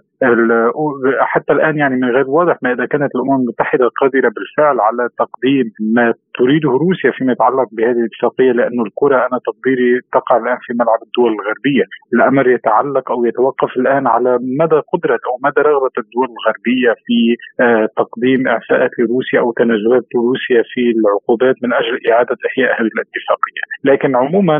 [1.20, 5.72] حتى الآن يعني من غير واضح ما إذا كانت الأمم المتحدة قادرة بالفعل على تقديم
[5.94, 11.00] ما تريده روسيا فيما يتعلق بهذه الاتفاقية لأنه الكرة أنا تقديري تقع الآن في ملعب
[11.06, 16.90] الدول الغربية، الأمر يتعلق أو يتوقف الآن على مدى قدرة أو مدى رغبة الدول الغربية
[17.06, 17.18] في
[17.60, 19.19] آه، تقديم إعفاءات لروسيا.
[19.42, 24.58] أو تنازلات لروسيا في العقوبات من أجل إعادة إحياء هذه الاتفاقية، لكن عموما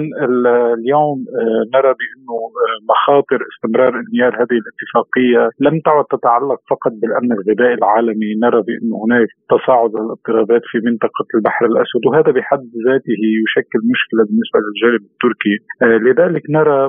[0.78, 7.30] اليوم آه، نرى بأنه آه، مخاطر استمرار انهيار هذه الاتفاقية لم تعد تتعلق فقط بالأمن
[7.38, 13.80] الغذائي العالمي، نرى بان هناك تصاعد الاضطرابات في منطقة البحر الأسود وهذا بحد ذاته يشكل
[13.92, 16.80] مشكلة بالنسبة للجانب التركي، آه، لذلك نرى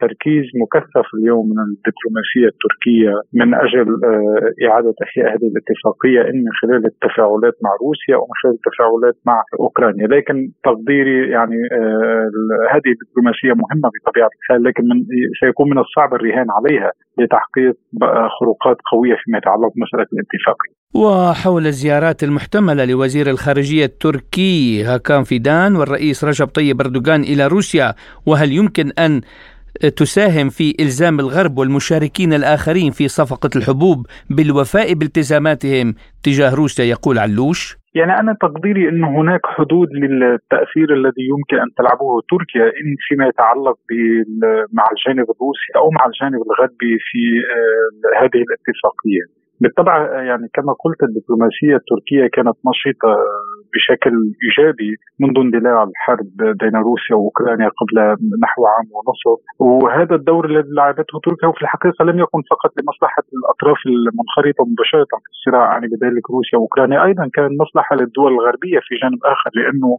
[0.00, 6.52] تركيز مكثف اليوم من الدبلوماسية التركية من أجل آه، إعادة إحياء هذه الاتفاقية إن من
[6.62, 6.86] خلال
[7.18, 10.36] التفاعلات مع روسيا ومن خلال التفاعلات مع أوكرانيا، لكن
[10.68, 11.58] تقديري يعني
[12.74, 14.98] هذه الدبلوماسية مهمة بطبيعة الحال لكن من
[15.40, 17.74] سيكون من الصعب الرهان عليها لتحقيق
[18.38, 20.72] خروقات قوية فيما يتعلق بمسألة الاتفاقيه.
[20.94, 27.94] وحول الزيارات المحتملة لوزير الخارجية التركي هاكان فيدان والرئيس رجب طيب أردوغان إلى روسيا
[28.26, 29.20] وهل يمكن أن
[29.80, 37.78] تساهم في إلزام الغرب والمشاركين الآخرين في صفقة الحبوب بالوفاء بالتزاماتهم تجاه روسيا يقول علوش
[37.94, 43.78] يعني أنا تقديري انه هناك حدود للتأثير الذي يمكن أن تلعبه تركيا إن فيما يتعلق
[44.72, 47.22] مع الجانب الروسي أو مع الجانب الغربي في
[47.54, 49.24] آه، هذه الاتفاقية.
[49.60, 49.94] بالطبع
[50.30, 53.12] يعني كما قلت الدبلوماسية التركية كانت نشيطة
[53.74, 56.30] بشكل إيجابي منذ اندلاع الحرب
[56.62, 57.96] بين روسيا وأوكرانيا قبل
[58.44, 59.38] نحو عام ونصف.
[59.58, 65.30] وهذا الدور الذي لعبته تركيا وفي الحقيقة لم يكن فقط لمصلحة الأطراف المنخرطة مباشرة في
[65.34, 69.90] الصراع يعني بذلك روسيا وأوكرانيا أيضا كان مصلحة للدول الغربية في جانب آخر لأنه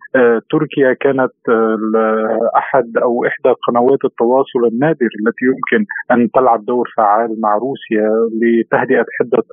[0.52, 1.34] تركيا كانت
[2.58, 8.10] احد أو إحدى قنوات التواصل النادر التي يمكن أن تلعب دور فعال مع روسيا
[8.42, 9.44] لتهدئة حدة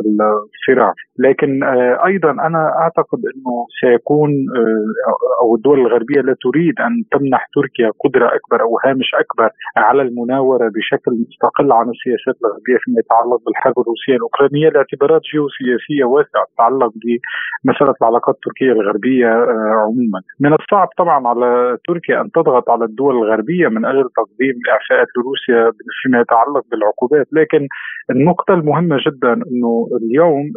[0.55, 0.93] الصراع.
[1.19, 7.49] لكن آه، أيضا أنا أعتقد إنه سيكون آه، أو الدول الغربية لا تريد أن تمنح
[7.55, 13.41] تركيا قدرة أكبر أو هامش أكبر على المناورة بشكل مستقل عن السياسات الغربية فيما يتعلق
[13.47, 20.21] بالحرب الروسية الأوكرانية لاعتبارات جيوسياسية واسعة تتعلق بمسألة العلاقات التركية الغربية آه، عموما.
[20.41, 25.73] من الصعب طبعا على تركيا أن تضغط على الدول الغربية من أجل تقديم إعفاءات لروسيا
[26.03, 27.69] فيما يتعلق بالعقوبات، لكن
[28.11, 30.53] النقطة المهمة جدا إنه اليوم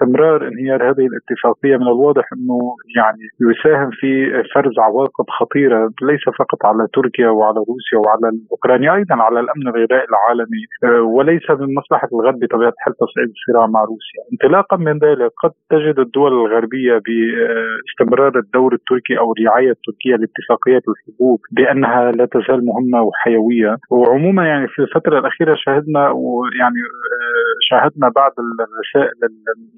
[0.00, 2.58] استمرار انهيار هذه الاتفاقية من الواضح إنه
[2.96, 9.14] يعني يساهم في فرز عواقب خطيرة ليس فقط على تركيا وعلى روسيا وعلى أوكرانيا أيضا
[9.14, 14.22] على الأمن الغذائي العالمي آه، وليس من مصلحة الغرب بطبيعة الحال تصعيد الصراع مع روسيا،
[14.32, 21.40] انطلاقا من ذلك قد تجد الدول الغربية باستمرار الدور التركي أو الرعاية التركية لاتفاقيه الحبوب
[21.52, 23.76] بأنها لا تزال مهمة وحيوية.
[23.90, 26.80] وعموما يعني في الفترة الأخيرة شاهدنا ويعني
[27.14, 29.10] آه، شاهدنا بعض الرسائل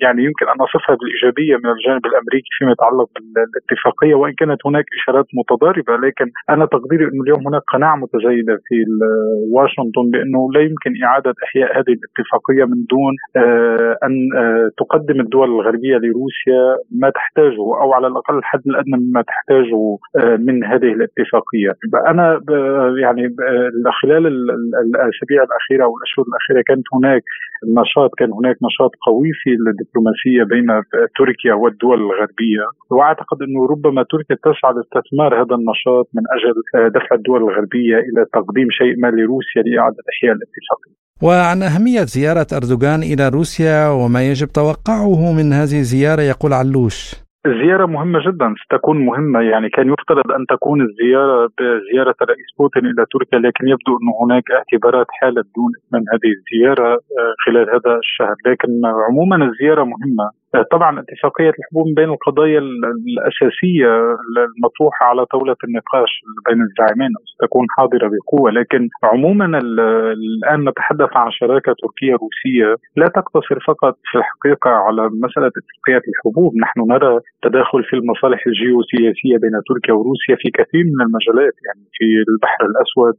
[0.02, 5.27] يعني يمكن أن نصفها بالإيجابية من الجانب الأمريكي فيما يتعلق بالاتفاقية وإن كانت هناك إشارات
[5.40, 5.92] متضاربة.
[6.07, 8.77] لكن أنا تقديري انه اليوم هناك قناعة متزايدة في
[9.55, 15.48] واشنطن بأنه لا يمكن إعادة إحياء هذه الاتفاقية من دون آه، أن آه، تقدم الدول
[15.51, 16.62] الغربية لروسيا
[17.01, 21.70] ما تحتاجه أو على الأقل الحد الأدنى مما تحتاجه آه، من هذه الاتفاقية.
[22.12, 22.40] أنا
[23.05, 23.37] يعني
[24.03, 24.27] خلال
[24.87, 27.22] الأسابيع الأخيرة أو الأشهر الأخيرة كانت هناك
[27.81, 30.02] نشاط كان هناك نشاط قوي في الدبلوماسية
[30.53, 30.67] بين
[31.19, 36.55] تركيا والدول الغربية وأعتقد أنه ربما تركيا تسعى لاستثمار هذا النشاط من أجل
[36.97, 40.95] دفع الدول الغربية إلى تقديم شيء ما لروسيا لإعادة احياء الاتفاقية.
[41.23, 47.87] وعن أهمية زيارة أردوغان إلى روسيا وما يجب توقعه من هذه الزيارة يقول علوش الزيارة
[47.87, 49.40] مهمة جدا ستكون مهمة.
[49.40, 54.50] يعني كان يفترض أن تكون الزيارة بزيارة الرئيس بوتين إلى تركيا لكن يبدو أن هناك
[54.50, 58.35] اعتبارات حالت دون إتمام هذه الزيارة آه، خلال هذا الشهر.
[58.46, 58.70] لكن
[59.09, 60.41] عموما الزيارة مهمة.
[60.61, 64.17] طبعا اتفاقية الحبوب بين القضايا الأساسية
[64.57, 66.12] المطروحة على طاولة النقاش
[66.49, 73.59] بين الزعيمين ستكون حاضرة بقوة لكن عموما الآن نتحدث عن شراكة تركية روسية لا تقتصر
[73.67, 79.95] فقط في الحقيقة على مسألة اتفاقية الحبوب نحن نرى تداخل في المصالح الجيوسياسية بين تركيا
[79.95, 83.15] وروسيا في كثير من المجالات يعني في البحر الأسود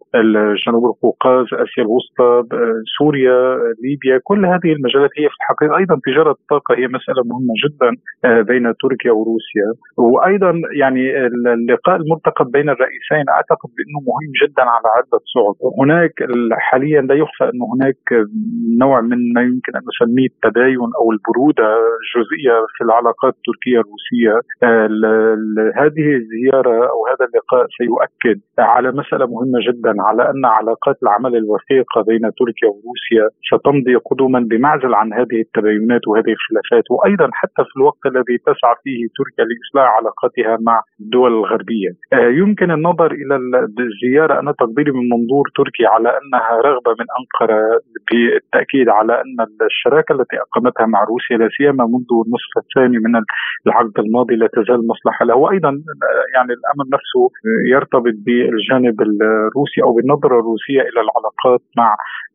[0.68, 2.30] جنوب القوقاز آسيا الوسطى
[2.98, 7.90] سوريا ليبيا كل هذه المجالات هي في الحقيقة أيضا تجارة الطاقة هي مسألة مهمه جدا
[8.26, 9.70] آه، بين تركيا وروسيا.
[9.98, 16.14] وأيضا يعني اللقاء المرتقب بين الرئيسين أعتقد بأنه مهم جدا على عدة صعد هناك
[16.52, 18.04] حاليا لا يخفى أنه هناك
[18.80, 21.68] نوع من ما يمكن أن نسميه التباين أو البرودة
[22.02, 24.88] الجزئيه في العلاقات التركيه الروسيه آه،
[25.82, 32.02] هذه الزيارة أو هذا اللقاء سيؤكد على مسألة مهمة جدا على أن علاقات العمل الوثيقة
[32.08, 36.86] بين تركيا وروسيا ستمضي قدما بمعزل عن هذه التباينات وهذه الخلافات.
[36.92, 41.92] وأيضا وأيضا حتى في الوقت الذي تسعى فيه تركيا لإصلاح علاقتها مع الدول الغربية.
[42.14, 43.36] آه، يمكن النظر إلى
[43.80, 47.60] الزيارة أنا تقديري من منظور تركيا على أنها رغبة من أنقرة
[48.08, 49.38] بالتأكيد على أن
[49.72, 53.14] الشراكة التي أقامتها مع روسيا لا سيما منذ النصف الثاني من
[53.68, 57.22] العقد الماضي لا تزال مصلحة له وأيضا آه، يعني الأمر نفسه
[57.74, 61.90] يرتبط بالجانب الروسي أو بالنظرة الروسية إلى العلاقات مع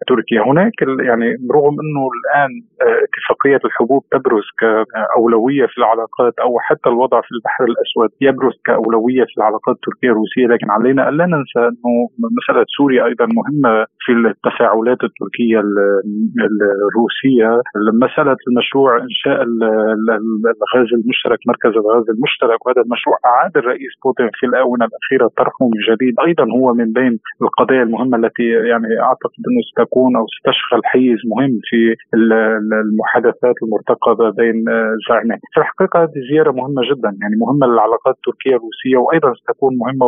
[0.06, 0.72] تركيا هناك
[1.08, 2.50] يعني رغم أنه الآن
[2.82, 4.46] آه، اتفاقية الحبوب تبرز
[4.92, 10.46] كأولوية في العلاقات أو حتى الوضع في البحر الأسود يبرز كأولوية في العلاقات التركيه الروسيه
[10.46, 11.92] لكن علينا الا ننسى أنه
[12.38, 15.60] مسألة سوريا أيضا مهمة في التفاعلات التركية
[16.88, 17.50] الروسية.
[18.04, 24.84] مسألة المشروع إنشاء الغاز المشترك مركز الغاز المشترك وهذا المشروع أعاد الرئيس بوتين في الآونة
[24.90, 26.14] الأخيرة طرحه من جديد.
[26.26, 31.54] أيضا هو من بين القضايا المهمة التي يعني أعتقد أنه ستكون أو ستشغل حيز مهم
[31.68, 31.80] في
[32.14, 37.10] المحادثات المرتقبة بين الزعيمين في الحقيقة هذه زيارة مهمة جدا.
[37.22, 40.04] يعني مهمة للعلاقات التركية الروسية وأيضا ستكون مهمة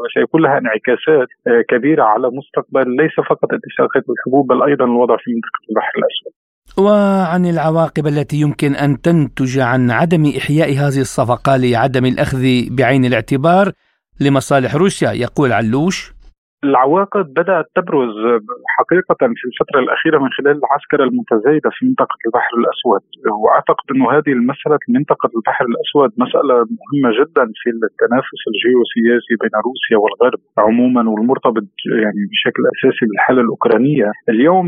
[0.00, 5.30] وسيكون لها انعكاسات آه، كبيرة على مستقبل ليس فقط اتفاقيه الحبوب بل أيضا الوضع في
[5.36, 6.32] منطقة البحر الأسود.
[6.78, 12.42] وعن العواقب التي يمكن أن تنتج عن عدم إحياء هذه الصفقة لعدم الأخذ
[12.78, 13.72] بعين الاعتبار
[14.20, 16.12] لمصالح روسيا يقول علوش.
[16.64, 18.14] العواقب بدأت تبرز
[18.78, 23.02] حقيقة في الفترة الأخيرة من خلال العسكره المتزايده في منطقة البحر الأسود.
[23.42, 29.96] وأعتقد انه هذه المسألة منطقة البحر الأسود مسألة مهمة جدا في التنافس الجيوسياسي بين روسيا
[30.02, 31.68] والغرب عموما والمرتبط
[32.02, 34.08] يعني بشكل أساسي بالحالة الأوكرانية.
[34.28, 34.66] اليوم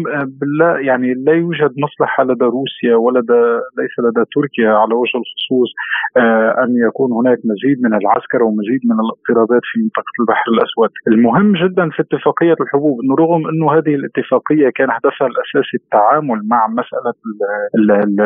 [0.61, 3.43] لا يعني لا يوجد مصلحة لدى روسيا ولدى
[3.79, 5.71] ليس لدى تركيا على وجه الخصوص
[6.17, 10.91] آه، أن يكون هناك مزيد من العسكره ومزيد من الاضطرابات في منطقة البحر الأسود.
[11.13, 16.67] المهم جدا في اتفاقية الحبوب إنه رغم إنه هذه الاتفاقية كان هدفها الاساسي التعامل مع
[16.81, 17.15] مسألة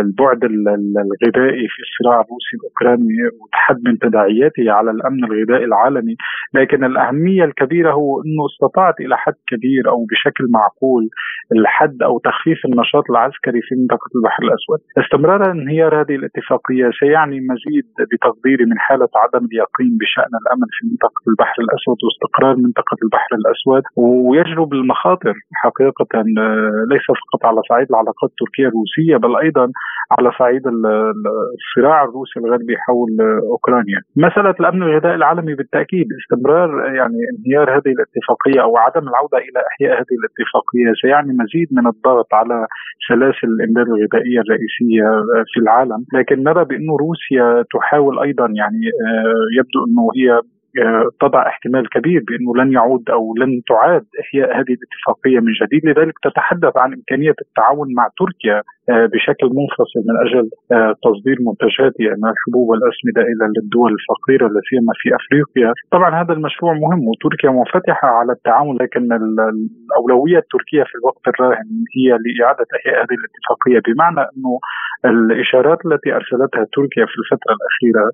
[0.00, 6.16] البعد الغذائي في الصراع الروسي الأوكراني وتحد من تداعياته على الأمن الغذائي العالمي،
[6.54, 11.08] لكن الأهمية الكبيرة هو إنه استطاعت إلى حد كبير أو بشكل معقول
[11.56, 17.86] الحد أو تخفيف النشاط العسكري في منطقة البحر الأسود، استمرار انهيار هذه الاتفاقية سيعني مزيد
[18.12, 23.47] بتقديري من حالة عدم اليقين بشأن الأمن في منطقة البحر الأسود واستقرار منطقة البحر الأسود.
[23.96, 29.72] ويجلب المخاطر حقيقة آه، ليس فقط على صعيد العلاقات التركية الروسية بل أيضا
[30.18, 33.10] على صعيد الصراع الروسي الغربي حول
[33.52, 34.00] أوكرانيا.
[34.16, 39.92] مسألة الأمن الغذائي العالمي بالتأكيد استمرار يعني انهيار هذه الاتفاقية أو عدم العودة إلى إحياء
[40.00, 42.66] هذه الاتفاقية سيعني مزيد من الضغط على
[43.08, 45.06] سلاسل الامداد الغذائية الرئيسية
[45.52, 50.40] في العالم، لكن نرى بانه روسيا تحاول أيضا يعني آه، يبدو أنه هي
[51.20, 56.14] تضع احتمال كبير بأنه لن يعود أو لن تعاد إحياء هذه الاتفاقية من جديد، لذلك
[56.22, 58.62] تتحدث عن إمكانية التعاون مع تركيا
[59.12, 64.92] بشكل منفصل من أجل آه، تصدير منتجاتها من الحبوب والاسمده إلى الدول الفقيرة لا سيما
[65.00, 71.24] في أفريقيا، طبعا هذا المشروع مهم وتركيا منفتحة على التعاون لكن الأولوية التركيه في الوقت
[71.32, 73.78] الراهن هي لإعادة إحياء هذه الاتفاقية.
[73.86, 74.52] بمعنى أنه
[75.04, 78.04] الإشارات التي أرسلتها تركيا في الفترة الأخيرة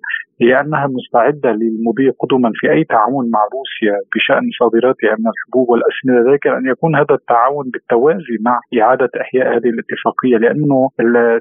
[0.43, 6.33] هي أنها مستعدة للمضي قدما في أي تعاون مع روسيا بشأن صادراتها من الحبوب والأسمدة
[6.33, 10.89] لكن أن يكون هذا التعاون بالتوازي مع إعادة إحياء هذه الاتفاقية لأنه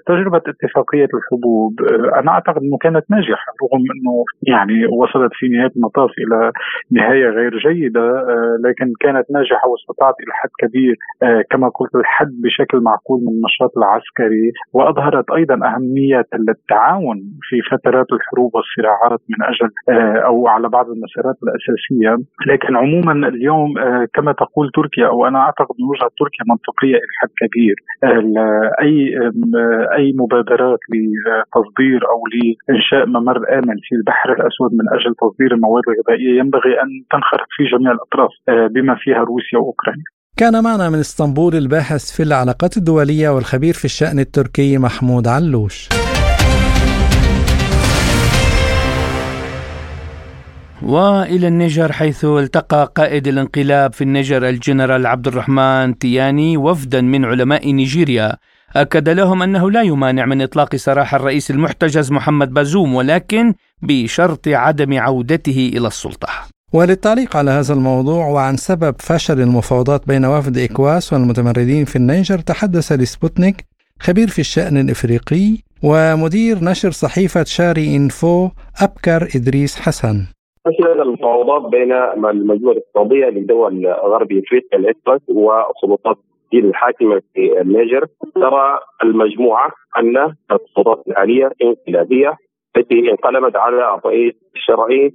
[0.07, 1.73] تجربه اتفاقية الحبوب
[2.19, 4.13] أنا أعتقد إنه كانت ناجحة رغم إنه
[4.53, 6.51] يعني وصلت في نهاية المطاف إلى
[6.91, 8.07] نهاية غير جيدة
[8.65, 10.95] لكن كانت ناجحة واستطاعت إلى حد كبير
[11.51, 18.51] كما قلت الحد بشكل معقول من النشاط العسكري وأظهرت أيضا أهمية التعاون في فترات الحروب
[18.55, 19.69] والصراعات من أجل
[20.25, 22.23] أو على بعض المسارات الأساسية.
[22.47, 23.73] لكن عموما اليوم
[24.13, 27.75] كما تقول تركيا أو أنا أعتقد ان وجهة تركيا منطقية إلى حد كبير
[28.81, 29.12] أي
[29.97, 36.39] أي مبادرات لتصدير أو لإنشاء ممر آمن في البحر الأسود من أجل تصدير المواد الغذائية
[36.39, 38.31] ينبغي أن تنخرط فيه جميع الأطراف
[38.73, 40.03] بما فيها روسيا وأوكرانيا.
[40.37, 45.89] كان معنا من اسطنبول الباحث في العلاقات الدولية والخبير في الشأن التركي محمود علوش.
[50.85, 57.71] وإلى النيجر حيث التقى قائد الانقلاب في النيجر الجنرال عبد الرحمن تياني وفدا من علماء
[57.71, 58.35] نيجيريا
[58.75, 64.93] أكد لهم أنه لا يمانع من إطلاق سراح الرئيس المحتجز محمد بازوم ولكن بشرط عدم
[64.93, 66.27] عودته إلى السلطة.
[66.73, 72.91] وللتعليق على هذا الموضوع وعن سبب فشل المفاوضات بين وفد إكواس والمتمردين في النيجر تحدث
[72.91, 73.55] لسبوتنيك
[73.99, 78.49] خبير في الشأن الإفريقي ومدير نشر صحيفة شاري إنفو
[78.81, 80.15] أبكر إدريس حسن
[80.65, 81.91] فشلت المفاوضات بين
[82.25, 85.21] المجموعة الاقتصادية لدول غرب إفريقيا الإكواس
[86.53, 92.37] والسلطات الحاكمه في النيجر ترى المجموعة أن السلطات الحالية انقلابيه
[92.77, 95.13] التي انقلبت على الرئيس الشرعي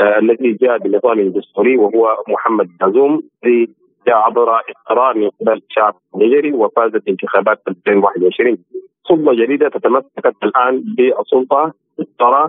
[0.00, 3.68] آه الذي جاء بنظام دستوري وهو محمد بازوم الذي
[4.06, 8.58] جاء عبر اقرار من قبل الشعب النيجري وفازت انتخابات 2021
[9.08, 11.72] سلطه جديدة تتمسك الآن بالسلطة
[12.18, 12.48] ترى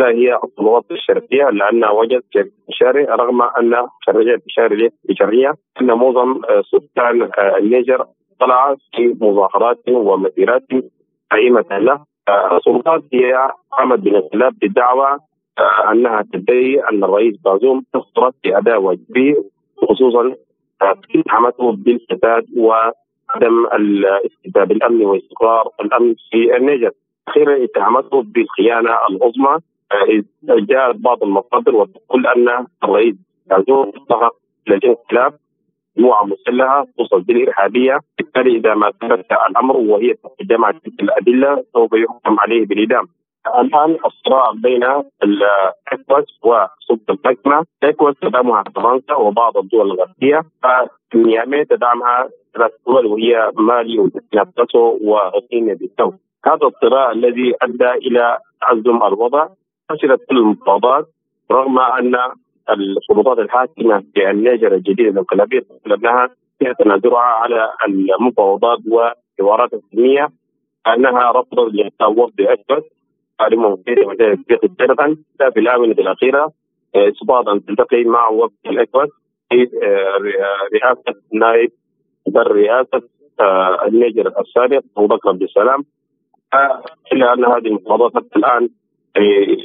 [0.00, 6.40] هي السلطات الشرقيه لانها وجدت الشارع رغم أن خريجه الشارع بشرعية أن معظم
[6.72, 8.04] سكان النيجر
[8.40, 10.66] طلع في مظاهرات ومسيرات
[11.32, 12.04] قائمة له.
[12.52, 15.18] السلطات هي قامت بالانقلاب بدعوى
[15.92, 19.34] أنها تدعي أن الرئيس بازوم تفرط في أداء واجبه
[19.88, 20.34] خصوصا
[20.82, 26.90] اتهمته بالفساد وعدم الاستتاب الامن واستقرار الأمن في النيجر.
[27.28, 29.58] أخيرا اتهمته بالخيانة العظمى
[30.42, 33.14] جاءت بعض المصادر وتقول أن الرئيس
[33.46, 35.34] بازوم ضغط للانقلاب
[35.96, 38.00] مجموعه مسلحة توصف بالإرهابية.
[38.18, 43.08] بالتالي إذا ما ثبت الأمر وهي جمع تلك الأدلة سوف يحكم عليه بالاعدام
[43.60, 44.84] الآن الصراع بين
[45.22, 50.44] الاكواس والسلطة الحاكمة، الاكواس تدعمها فرنسا وبعض الدول الغربية،
[51.12, 55.78] فنيامي تدعمها ثلاث دول وهي مالي وبوركينا فاسو وغينيا.
[56.46, 59.48] هذا الصراع الذي أدى إلى تأزم الوضع
[59.88, 61.06] فشلت كل المفاوضات
[61.52, 62.14] رغم أن
[62.70, 66.30] السلطات الحاكمة في النيجر الجديده الانقلابيه انها
[66.78, 67.70] تنازلها على
[68.20, 70.28] المفاوضات والحوارات السلميه
[70.86, 72.40] أنها رفضت لإعطاء وفد
[73.38, 75.16] تعلمهم في وزاره الدرغن
[75.54, 76.52] في الآونة الأخيرة
[76.94, 79.08] استطاعت ان تلتقي مع وفد الاكبر
[79.48, 80.16] في آه،
[80.74, 81.70] رئاسة نائب
[82.36, 83.02] رئاسة
[83.40, 85.84] آه، النيجر السابق أبو بكر عبد السلام
[87.12, 88.68] إلا أن هذه المفاوضات حتى الآن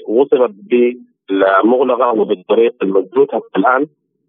[0.07, 3.87] وصلت بالمغلقه وبالطريق المسدود حتى الآن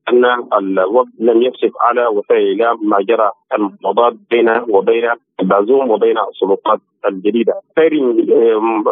[0.08, 0.24] أن
[0.58, 5.08] الوقت لم يكشف على وسائل ما جرى المفاوضات بينه وبين
[5.42, 7.54] بازوم وبين السلطات الجديدة.
[7.78, 7.92] غير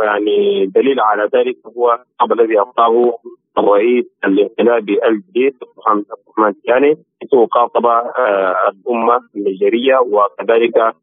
[0.05, 1.99] يعني دليل على ذلك هو
[2.33, 3.19] الذي اعطاه
[3.59, 10.95] الرئيس الانقلابي الجديد محمد الرحمن الثاني حيث خاطب آه، الأمة النيجيرية وكذلك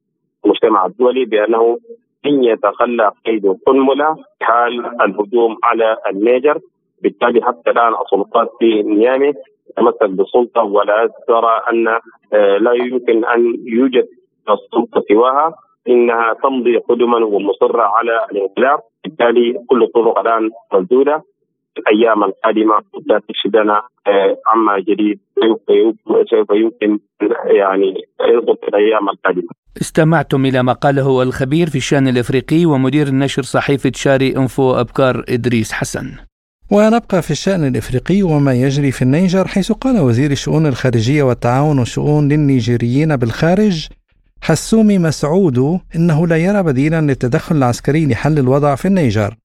[0.45, 1.77] المجتمع الدولي بأنه
[2.25, 6.59] إن يتخلى قيد قنبله حال الهجوم على النيجر.
[7.03, 9.33] بالتالي حتى الآن السلطات في نيامي
[9.67, 11.87] تتمسك بالسلطه ولا ترى أن
[12.33, 14.07] آه، لا يمكن أن يوجد
[14.49, 15.55] السلطة سواها.
[15.89, 21.23] إنها تمضي قدما ومصرة على الانقلاب بالتالي كل الطرق الآن مسدوده
[21.79, 25.19] الأيام القادمه لا تكشف لنا آه، عما جديد
[26.29, 26.99] سوف يمكن
[27.45, 29.49] يعني يضبط الأيام القادمة.
[29.81, 35.71] استمعتم إلى ما قاله الخبير في الشأن الإفريقي ومدير النشر صحيفة شاري إنفو أبكار إدريس
[35.71, 36.11] حسن.
[36.71, 42.27] ونبقى في الشأن الإفريقي وما يجري في النيجر حيث قال وزير الشؤون الخارجية والتعاون والشؤون
[42.27, 43.87] للنيجيريين بالخارج
[44.41, 49.35] حسومي مسعود إنه لا يرى بديلا للتدخل العسكري لحل الوضع في النيجر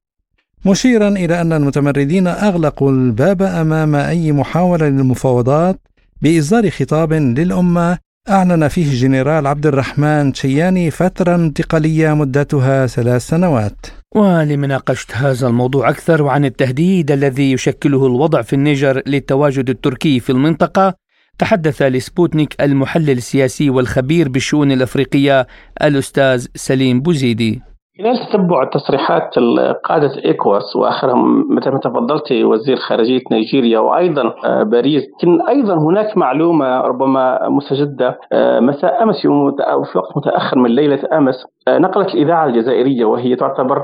[0.64, 5.80] مشيرا إلى أن المتمردين أغلقوا الباب أمام أي محاولة للمفاوضات
[6.22, 7.98] بإصدار خطاب للأمة
[8.30, 13.86] أعلن فيه الجنرال عبد الرحمن تشياني فترة انتقالية مدتها ثلاث سنوات.
[14.14, 20.94] ولمناقشة هذا الموضوع أكثر وعن التهديد الذي يشكله الوضع في النيجر للتواجد التركي في المنطقة
[21.38, 25.46] تحدث لسبوتنيك المحلل السياسي والخبير بالشؤون الأفريقية
[25.82, 27.71] الأستاذ سليم بوزيدي.
[27.99, 29.38] خلال تتبع تصريحات
[29.84, 36.16] قادة إيكواس وآخرهم مثل ما تفضلت وزير خارجية نيجيريا وأيضا آه، باريس لكن أيضا هناك
[36.16, 41.47] معلومة ربما مستجدة آه، مساء أمس في وقت متأخر من ليلة أمس.
[41.68, 43.82] نقلت الإذاعة الجزائرية وهي تعتبر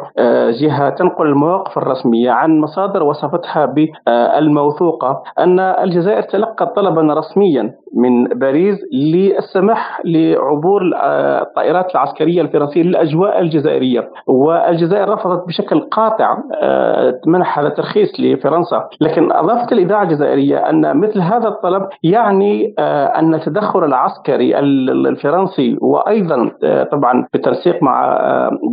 [0.60, 8.78] جهة تنقل المواقف الرسمية عن مصادر وصفتها بالموثوقة أن الجزائر تلقت طلبا رسميا من باريس
[8.92, 10.82] للسماح لعبور
[11.42, 14.10] الطائرات العسكرية الفرنسية للأجواء الجزائرية.
[14.26, 18.88] والجزائر رفضت بشكل قاطع آه، منح هذا الترخيص لفرنسا.
[19.00, 26.50] لكن أضافت الإذاعة الجزائرية أن مثل هذا الطلب يعني آه، أن التدخل العسكري الفرنسي وأيضا
[26.64, 27.26] آه، طبعا
[27.68, 28.18] بالتنسيق مع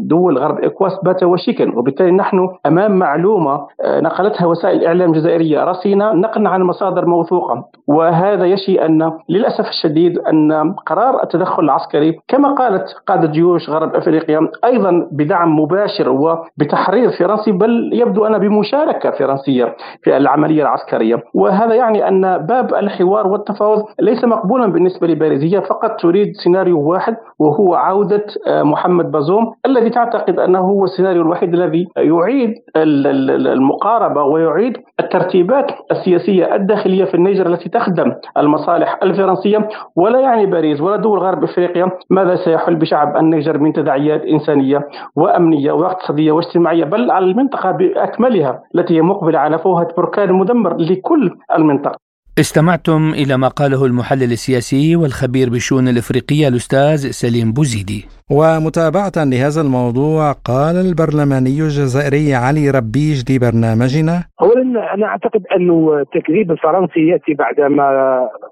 [0.03, 6.49] دول غرب إكواس بات وشيكا وبالتالي نحن أمام معلومة نقلتها وسائل الإعلام الجزائرية رصينة نقلا
[6.49, 7.65] عن مصادر موثوقة.
[7.87, 14.39] وهذا يشي أن للأسف الشديد أن قرار التدخل العسكري كما قالت قادة جيوش غرب أفريقيا
[14.65, 21.23] أيضا بدعم مباشر وبتحريض فرنسي بل يبدو أن بمشاركة فرنسية في العملية العسكرية.
[21.33, 27.15] وهذا يعني أن باب الحوار والتفاوض ليس مقبولا بالنسبة لباريس هي فقط تريد سيناريو واحد
[27.39, 34.77] وهو عودة آه، محمد بازوم الذي تعتقد أنه هو السيناريو الوحيد الذي يعيد المقاربة ويعيد
[34.99, 41.43] الترتيبات السياسية الداخلية في النيجر التي تخدم المصالح الفرنسية ولا يعني باريس ولا دول غرب
[41.43, 48.61] إفريقيا ماذا سيحل بشعب النيجر من تداعيات إنسانية وأمنية واقتصادية واجتماعية بل على المنطقة بأكملها
[48.75, 52.04] التي هي مقبلة على فوهة بركان مدمر لكل المنطقة.
[52.39, 58.05] استمعتم إلى ما قاله المحلل السياسي والخبير بالشؤون الإفريقية الأستاذ سليم بوزيدي.
[58.31, 65.69] ومتابعة لهذا الموضوع قال البرلماني الجزائري علي ربيج لبرنامجنا أولا أنا أعتقد أن
[65.99, 67.85] التكذيب الفرنسي يأتي بعدما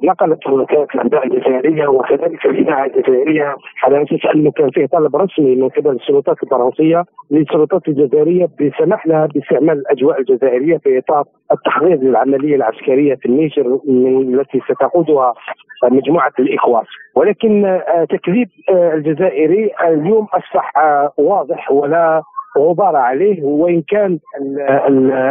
[0.03, 5.69] نقلت وكالة الأنباء الجزائرية وكذلك الإذاعة الجزائرية على أساس أنه كان فيه طلب رسمي من
[5.69, 13.15] قبل السلطات الفرنسية للسلطات الجزائرية بسمح لها باستعمال الأجواء الجزائرية في إطار التحضير للعملية العسكرية
[13.15, 13.72] في النيجر
[14.33, 15.33] التي ستقودها
[15.83, 16.83] مجموعة الإخوان
[17.15, 22.23] ولكن آه، تكذيب آه، الجزائري اليوم أصبح آه، واضح ولا
[22.57, 24.19] غبار عليه وإن كان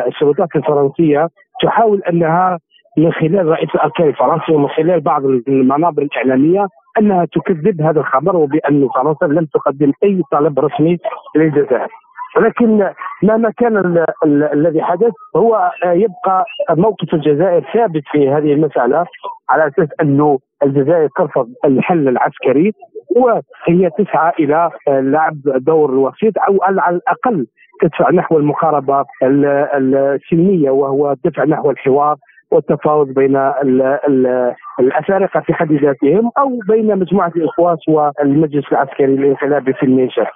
[0.07, 1.29] السلطات الفرنسية
[1.63, 2.59] تحاول أنها
[2.99, 6.67] من خلال رئيس الأركان الفرنسي ومن خلال بعض المنابر الإعلامية
[7.01, 10.99] أنها تكذب هذا الخبر وبأن فرنسا لم تقدم أي طلب رسمي
[11.37, 11.89] للجزائر.
[12.37, 12.91] ولكن
[13.23, 14.05] مهما كان
[14.53, 19.07] الذي حدث هو يبقى موقف الجزائر ثابت في هذه المسألة
[19.51, 22.73] على أساس انه الجزائر ترفض الحل العسكري
[23.17, 27.47] وهي تسعى إلى لعب دور وسيط أو على الأقل
[27.83, 32.17] تدفع نحو المقاربه السلميه وهو الدفع نحو الحوار
[32.53, 39.73] والتفاوض بين ال ال الأفارقة في حد ذاتهم أو بين مجموعة الاخواس والمجلس العسكري الانقلابي
[39.73, 40.31] في النيجر.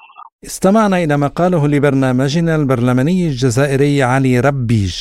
[0.44, 4.94] استمعنا إلى ما قاله لبرنامجنا البرلماني الجزائري علي ربيج.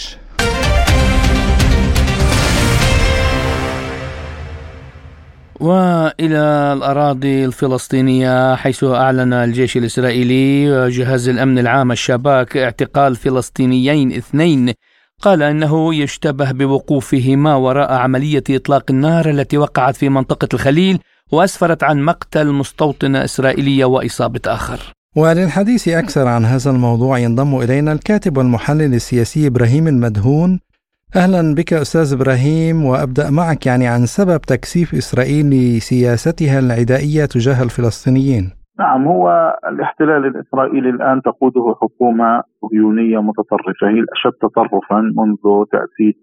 [5.60, 14.74] وإلى الأراضي الفلسطينية حيث أعلن الجيش الإسرائيلي وجهاز الأمن العام الشباك اعتقال فلسطينيين اثنين
[15.22, 21.00] قال إنه يشتبه بوقوفهما وراء عملية إطلاق النار التي وقعت في منطقة الخليل
[21.32, 24.80] وأسفرت عن مقتل مستوطنه اسرائيليه وإصابة آخر.
[25.18, 30.60] وللحديث أكثر عن هذا الموضوع ينضم إلينا الكاتب والمحلل السياسي إبراهيم المدهون
[31.16, 38.52] أهلا بك أستاذ إبراهيم وأبدأ معك يعني عن سبب تكثيف إسرائيل لسياستها العدائية تجاه الفلسطينيين.
[38.80, 46.16] نعم هو الاحتلال الإسرائيلي الآن تقوده حكومة صهيونيه متطرفه هي الاشد تطرفا منذ تأسيس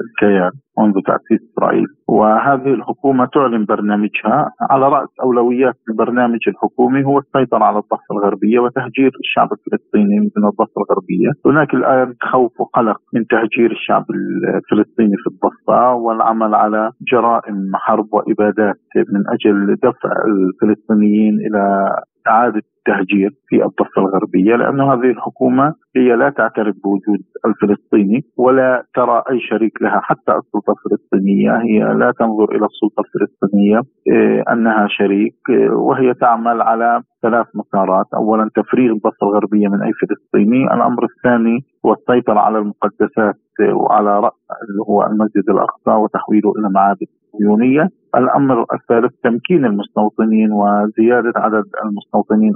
[0.00, 1.86] الكيان منذ تأسيس إسرائيل.
[2.08, 4.50] وهذه الحكومة تعلن برنامجها.
[4.70, 10.78] على رأس أولويات البرنامج الحكومي هو السيطرة على الضفة الغربية وتهجير الشعب الفلسطيني من الضفة
[10.82, 18.08] الغربية، هناك الآن خوف وقلق من تهجير الشعب الفلسطيني في الضفة والعمل على جرائم حرب
[18.12, 21.88] وإبادات من أجل دفع الفلسطينيين إلى
[22.28, 29.22] إعادة التهجير في الضفة الغربية لأن هذه الحكومة هي لا تعترف بوجود الفلسطيني ولا ترى
[29.30, 35.34] أي شريك لها حتى السلطة الفلسطينية هي لا تنظر إلى السلطة الفلسطينية إيه، أنها شريك
[35.50, 38.06] إيه، وهي تعمل على ثلاث مسارات.
[38.14, 43.34] أولا تفريغ الضفة الغربية من أي فلسطيني الأمر الثاني هو السيطرة على المقدسات
[43.72, 44.32] وعلى رأس
[44.70, 47.06] اللي هو المسجد الأقصى وتحويله إلى معابد.
[47.32, 52.52] صهيونية الأمر الثالث تمكين المستوطنين وزيادة عدد المستوطنين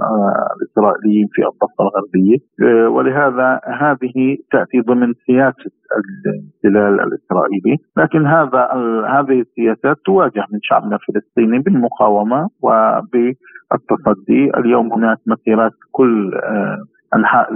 [0.55, 2.37] الإسرائيليين في الضفة الغربية.
[2.63, 7.77] آه، ولهذا هذه تأتي ضمن سياسة الاحتلال الإسرائيلي.
[7.97, 8.69] لكن هذا
[9.07, 14.51] هذه السياسات تواجه من شعبنا الفلسطيني بالمقاومة وبالتصدي.
[14.57, 16.77] اليوم هناك مسيرات كل آه،
[17.15, 17.49] أنحاء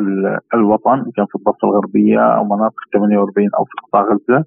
[0.54, 4.46] الوطن إن كان في الضفة الغربية أو مناطق 48 أو في قطاع غزة.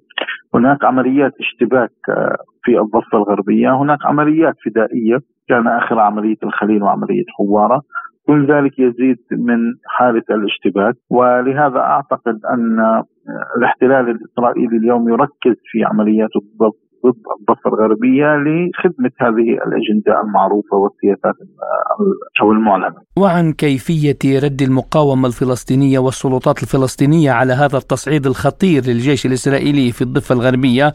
[0.55, 3.81] هناك عمليات اشتباك آه، في الضفة الغربية.
[3.81, 5.17] هناك عمليات فدائية.
[5.49, 7.81] كان آخر عملية الخليل وعملية حوارة.
[8.27, 10.95] كل ذلك يزيد من حالة الاشتباك.
[11.09, 13.03] ولهذا أعتقد أن
[13.57, 16.71] الاحتلال الإسرائيلي اليوم يركز في عملياته ضد
[17.39, 21.35] الضفة الغربية لخدمة هذه الأجندة المعروفة والسياسات
[22.41, 22.95] أو المعلنة.
[23.17, 30.35] وعن كيفية رد المقاومة الفلسطينية والسلطات الفلسطينية على هذا التصعيد الخطير للجيش الإسرائيلي في الضفة
[30.35, 30.93] الغربية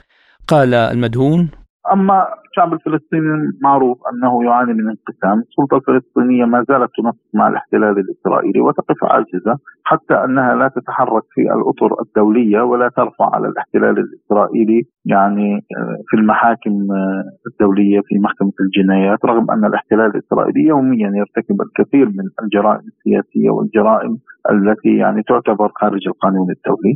[0.49, 1.51] قال المدهون.
[1.93, 2.27] أما
[2.57, 8.61] الشعب الفلسطيني معروف أنه يعاني من انقسام، السلطة الفلسطينية ما زالت تنسق مع الاحتلال الإسرائيلي
[8.61, 15.55] وتقف عاجزة حتى أنها لا تتحرك في الأطر الدولية ولا ترفع على الاحتلال الإسرائيلي يعني
[15.55, 22.07] آه، في المحاكم آه، الدولية في محكمة الجنايات رغم أن الاحتلال الإسرائيلي يوميا يرتكب الكثير
[22.07, 24.19] من الجرائم السياسية والجرائم
[24.51, 26.95] التي يعني تعتبر خارج القانون الدولي.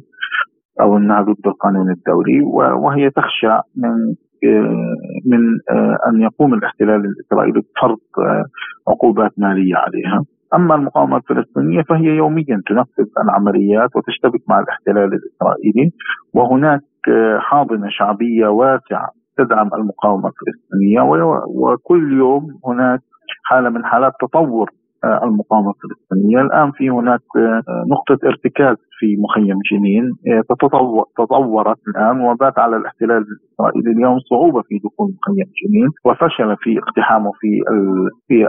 [0.81, 2.41] أو أنها ضد القانون الدولي
[2.85, 4.15] وهي تخشى من
[5.27, 5.41] من
[6.09, 7.99] أن يقوم الاحتلال الإسرائيلي بفرض
[8.89, 10.25] عقوبات مالية عليها.
[10.55, 15.91] أما المقاومة الفلسطينية فهي يوميا تنفذ العمليات وتشتبك مع الاحتلال الإسرائيلي
[16.35, 16.83] وهناك
[17.39, 19.09] حاضنة شعبية واسعة
[19.39, 21.01] تدعم المقاومة الفلسطينية
[21.47, 23.01] وكل يوم هناك
[23.45, 24.71] حالة من حالات تطور
[25.05, 27.21] المقاومة الفلسطينية، الآن في هناك
[27.91, 30.05] نقطة ارتكاز في مخيم جنين
[31.19, 33.25] تطورت الآن وبات على الاحتلال
[33.61, 37.61] الاسرائيلي اليوم صعوبة في دخول مخيم جنين وفشل في اقتحامه في
[38.29, 38.47] في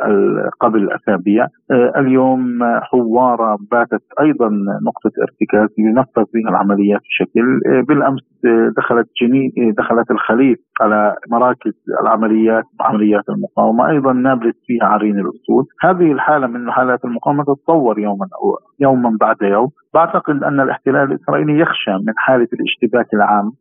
[0.60, 4.50] قبل اسابيع آه، اليوم حوارة باتت أيضا
[4.88, 11.74] نقطة ارتكاز ينفذ فيها العمليات بشكل آه، بالأمس آه، دخلت جنين دخلت الخليل على مراكز
[12.02, 15.66] العمليات عمليات المقاومة أيضا نابلس فيها عرين الأسود.
[15.82, 19.70] هذه الحالة من حالات المقاومة تتطور يوما أو يوما بعد يوم.
[19.94, 23.52] بعتقد أن الاحتلال الإسرائيلي يخشى من حالة الاشتباك العام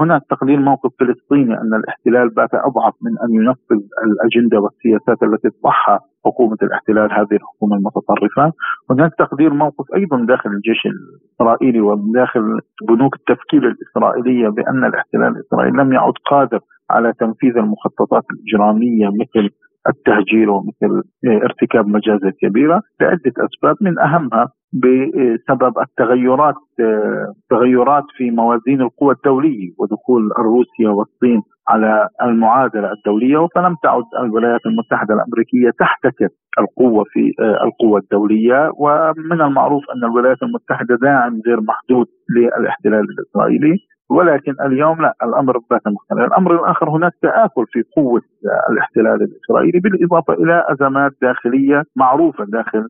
[0.00, 6.00] هناك تقدير موقف فلسطيني أن الاحتلال بات أضعف من أن ينفذ الأجندة والسياسات التي تضعها
[6.24, 8.52] حكومة الاحتلال هذه الحكومة المتطرفة،
[8.90, 15.92] هناك تقدير موقف أيضا داخل الجيش الإسرائيلي وداخل بنوك التفكير الإسرائيلية بأن الاحتلال الإسرائيلي لم
[15.92, 16.60] يعد قادر
[16.90, 19.50] على تنفيذ المخططات الإجرامية مثل
[19.88, 26.54] التهجير ومثل ارتكاب مجازر كبيرة لعدة أسباب من أهمها بسبب التغيرات
[27.50, 33.48] تغيرات في موازين القوى الدولية ودخول روسيا والصين على المعادلة الدولية.
[33.54, 37.32] فلم تعد الولايات المتحدة الأمريكية تحتكر القوة في
[37.66, 38.70] القوى الدولية.
[38.78, 42.06] ومن المعروف أن الولايات المتحدة داعم غير محدود
[42.36, 43.76] للاحتلال الإسرائيلي.
[44.10, 48.22] ولكن اليوم لا الأمر بات مختلف، الأمر الآخر هناك تآكل في قوة
[48.70, 52.88] الاحتلال الإسرائيلي بالإضافة إلى أزمات داخلية معروفة داخل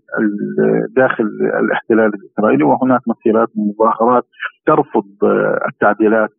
[0.97, 1.25] داخل
[1.65, 4.25] الاحتلال الإسرائيلي وهناك مسيرات ومظاهرات
[4.67, 5.05] ترفض
[5.69, 6.31] التعديلات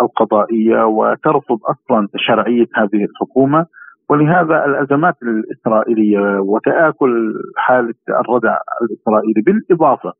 [0.00, 3.66] القضائية وترفض أصلا شرعية هذه الحكومة.
[4.10, 10.12] ولهذا الأزمات الإسرائيلية وتآكل حالة الردع الإسرائيلي بالإضافة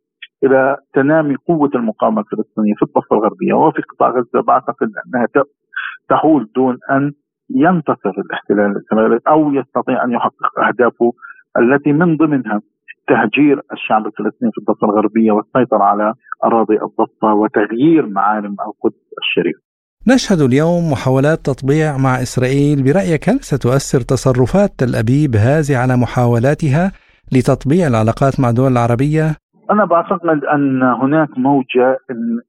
[0.45, 5.27] إلى تنامي قوة المقاومة الفلسطينية في الضفة الغربية وفي قطاع غزة بعتقد أنها
[6.09, 7.13] تحول دون أن
[7.51, 11.13] ينتصر الاحتلال الإسرائيلي أو يستطيع أن يحقق أهدافه
[11.59, 12.61] التي من ضمنها
[13.09, 16.15] تهجير الشعب الفلسطيني في الضفة الغربية والسيطرة على
[16.45, 19.57] أراضي الضفة وتغيير معالم القدس الشريف.
[20.09, 26.93] نشهد اليوم محاولات تطبيع مع إسرائيل برأيك هل ستؤثر تصرفات تل أبيب هذه على محاولاتها
[27.33, 29.37] لتطبيع العلاقات مع الدول العربية؟
[29.71, 31.99] أنا بعتقد أن هناك موجة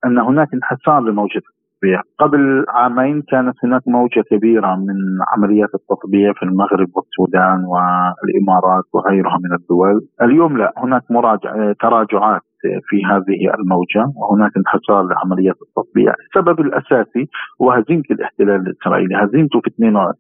[0.06, 2.02] أن هناك انحسار لموجة التطبيع.
[2.20, 4.96] قبل عامين كانت هناك موجة كبيرة من
[5.32, 10.08] عمليات التطبيع في المغرب والسودان والإمارات وغيرها من الدول.
[10.22, 16.14] اليوم لا هناك مراجع تراجعات في هذه الموجة وهناك انحسار لعمليات التطبيع.
[16.26, 17.28] السبب الأساسي
[17.62, 19.16] هو هزيمة الاحتلال الإسرائيلي.
[19.16, 19.72] هزيمته في,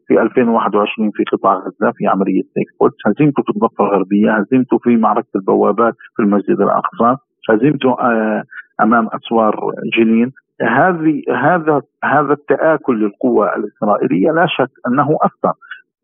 [0.08, 4.32] في 2021 في قطاع غزة في عملية سيف هزيمته في الضفة الغربية.
[4.32, 7.18] هزيمته في معركة البوابات في المسجد الأقصى.
[7.50, 8.44] هزيمته آه،
[8.82, 10.32] أمام أسوار جنين.
[10.62, 15.54] هذه هذا هذا التآكل للقوة الإسرائيلية لا شك أنه أثر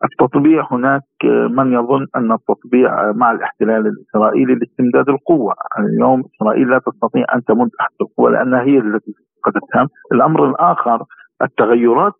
[0.03, 1.01] التطبيع هناك
[1.49, 5.53] من يظن أن التطبيع مع الاحتلال الإسرائيلي لاستمداد القوة.
[5.79, 9.11] اليوم إسرائيل لا تستطيع أن تمد أحد القوة لأنها هي التي
[9.43, 11.03] فقدتها الأمر الآخر
[11.41, 12.13] التغيرات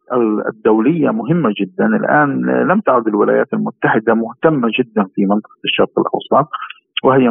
[0.48, 1.86] الدولية مهمة جدا.
[1.86, 6.50] الآن لم تعد الولايات المتحدة مهتمة جدا في منطقة الشرق الأوسط
[7.04, 7.30] وهي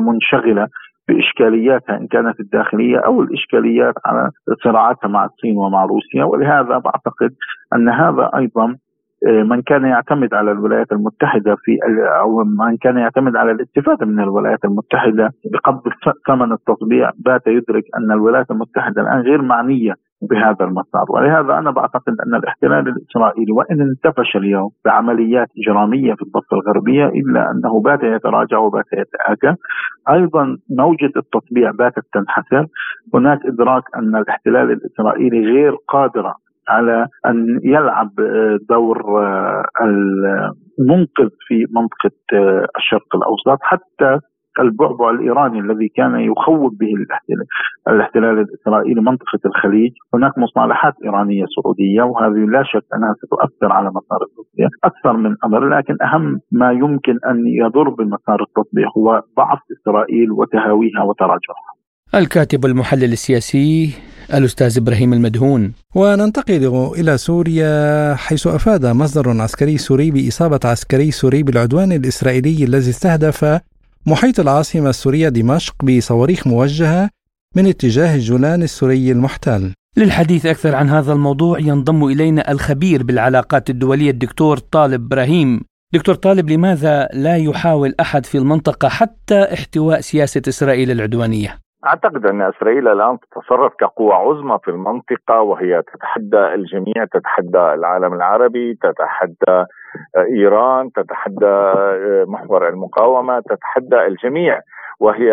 [0.00, 0.68] منشغلة
[1.08, 4.30] بإشكالياتها إن كانت الداخلية أو الإشكاليات على
[4.64, 6.24] صراعاتها مع الصين ومع روسيا.
[6.24, 7.34] ولهذا بعتقد
[7.74, 8.76] أن هذا أيضا
[9.26, 11.78] من كان يعتمد على الولايات المتحدة في
[12.20, 15.82] أو من كان يعتمد على الاستفادة من الولايات المتحدة بقبض
[16.26, 19.94] ثمن التطبيع بات يدرك أن الولايات المتحدة الآن غير معنية
[20.30, 21.04] بهذا المسار.
[21.08, 27.50] ولهذا أنا بعتقد أن الاحتلال الإسرائيلي وإن انتفش اليوم بعمليات إجرامية في الضفة الغربية إلا
[27.50, 29.56] أنه بات يتراجع وبات يتآكل
[30.10, 32.66] أيضا موجة التطبيع باتت تنحسر.
[33.14, 36.34] هناك إدراك أن الاحتلال الإسرائيلي غير قادرة
[36.68, 38.10] على أن يلعب
[38.68, 38.98] دور
[39.82, 42.16] المنقذ في منطقة
[42.76, 44.18] الشرق الأوسط حتى
[44.60, 46.92] البعبع الإيراني الذي كان يخوف به
[47.88, 54.22] الاحتلال الإسرائيلي منطقة الخليج، هناك مصالحات إيرانية سعودية وهذه لا شك أنها ستؤثر على مسار
[54.22, 60.32] التطبيع أكثر من أمر لكن أهم ما يمكن أن يضر بمسار التطبيع هو ضعف إسرائيل
[60.32, 61.72] وتهاويها وتراجعها.
[62.14, 63.90] الكاتب المحلل السياسي
[64.34, 65.72] الأستاذ إبراهيم المدهون.
[65.94, 73.60] وننتقل إلى سوريا حيث أفاد مصدر عسكري سوري بإصابة عسكري سوري بالعدوان الإسرائيلي الذي استهدف
[74.06, 77.10] محيط العاصمة السورية دمشق بصواريخ موجهة
[77.56, 79.72] من اتجاه الجولان السوري المحتل.
[79.96, 85.60] للحديث أكثر عن هذا الموضوع ينضم إلينا الخبير بالعلاقات الدولية الدكتور طالب إبراهيم.
[85.94, 92.42] دكتور طالب لماذا لا يحاول أحد في المنطقة حتى احتواء سياسة إسرائيل العدوانية؟ أعتقد أن
[92.42, 99.64] إسرائيل الآن تتصرف كقوة عظمى في المنطقة وهي تتحدى الجميع تتحدى العالم العربي تتحدى
[100.16, 101.72] إيران تتحدى
[102.26, 104.60] محور المقاومة تتحدى الجميع.
[105.00, 105.32] وهي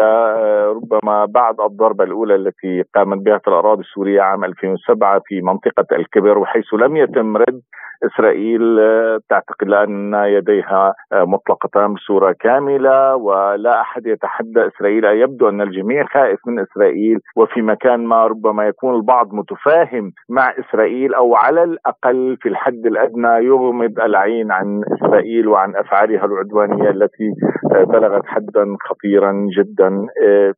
[0.67, 6.37] ربما بعد الضربة الأولى التي قامت بها في الأراضي السورية عام 2007 في منطقة الكبر
[6.37, 7.61] وحيث لم يتم رد
[8.03, 15.61] إسرائيل آه، تعتقد أن يديها آه، مطلقتان بصورة كاملة ولا أحد يتحدى إسرائيل يبدو أن
[15.61, 17.19] الجميع خائف من إسرائيل.
[17.35, 23.45] وفي مكان ما ربما يكون البعض متفاهم مع إسرائيل أو على الأقل في الحد الأدنى
[23.45, 27.29] يغمض العين عن إسرائيل وعن أفعالها العدوانية التي
[27.75, 30.05] آه، بلغت حدا خطيرا جدا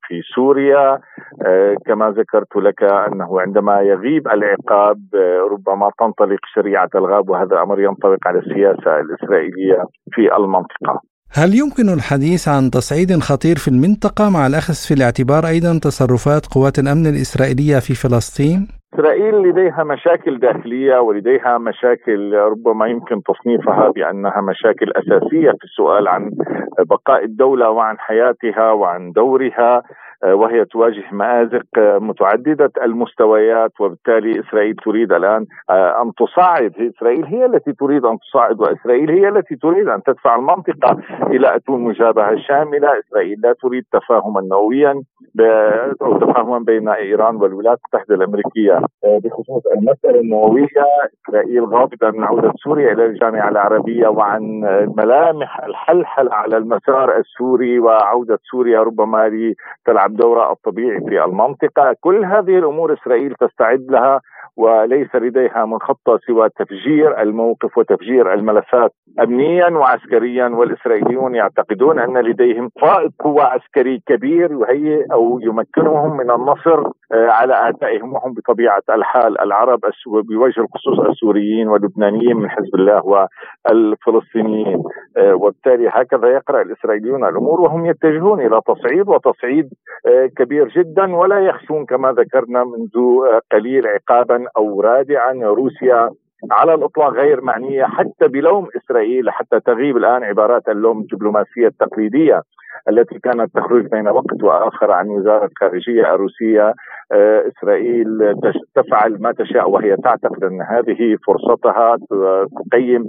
[0.08, 1.00] في سوريا.
[1.86, 4.98] كما ذكرت لك أنه عندما يغيب العقاب
[5.52, 11.02] ربما تنطلق شريعة الغاب وهذا أمر ينطبق على السياسة الإسرائيلية في المنطقة
[11.34, 16.80] هل يمكن الحديث عن تصعيد خطير في المنطقة مع الأخذ في الاعتبار أيضا تصرفات قوات
[16.80, 24.92] الأمن الإسرائيلية في فلسطين؟ إسرائيل لديها مشاكل داخلية ولديها مشاكل ربما يمكن تصنيفها بأنها مشاكل
[24.92, 26.32] أساسية في السؤال عن
[26.90, 29.82] بقاء الدولة وعن حياتها وعن دورها
[30.26, 38.06] وهي تواجه مآزق متعددة المستويات وبالتالي إسرائيل تريد الآن أن تصعد إسرائيل هي التي تريد
[38.06, 40.98] أن تصعد وإسرائيل هي التي تريد أن تدفع المنطقة
[41.28, 45.02] إلى أتون مجابهة شاملة إسرائيل لا تريد تفاهما نوويا
[46.02, 50.68] أو تفاهما بين إيران والولايات المتحدة الأمريكية بخصوص المسألة النووية.
[51.30, 54.42] إسرائيل غاضبة من عودة سوريا إلى الجامعة العربية وعن
[54.98, 61.96] ملامح الحلحلة على المسار السوري وعودة سوريا ربما لتلعب دورها الطبيعي في المنطقة.
[62.02, 64.22] كل هذه الأمور إسرائيل تستعد لها
[64.58, 68.92] وليس لديها من خطة سوى تفجير الموقف وتفجير الملفات.
[69.24, 76.84] أمنيا وعسكريا والإسرائيليون يعتقدون أن لديهم فائض قوة عسكري كبير يهيئ أو يمكنهم من النصر
[77.12, 83.28] على أعدائهم وهم بطبيعة الحال العرب بوجه الخصوص السوريين واللبنانيين من حزب الله
[83.66, 84.84] والفلسطينيين.
[85.18, 89.70] آه، وبالتالي هكذا يقرأ الإسرائيليون الأمور وهم يتجهون إلى تصعيد وتصعيد
[90.08, 93.20] آه، كبير جدا ولا يخشون كما ذكرنا منذ
[93.52, 96.10] قليل عقابا أو رادعا روسيا
[96.52, 102.42] على الإطلاق غير معنية حتى بلوم إسرائيل حتى تغيب الآن عبارات اللوم الدبلوماسية التقليدية
[102.90, 106.74] التي كانت تخرج بين وقت وآخر عن وزارة الخارجية الروسية.
[107.12, 108.36] آه، إسرائيل
[108.76, 111.98] تفعل ما تشاء وهي تعتقد أن هذه فرصتها
[112.72, 113.06] تقيم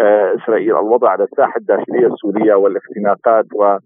[0.00, 3.76] آه، إسرائيل الوضع على الساحة الداخلية السورية والاختناقات و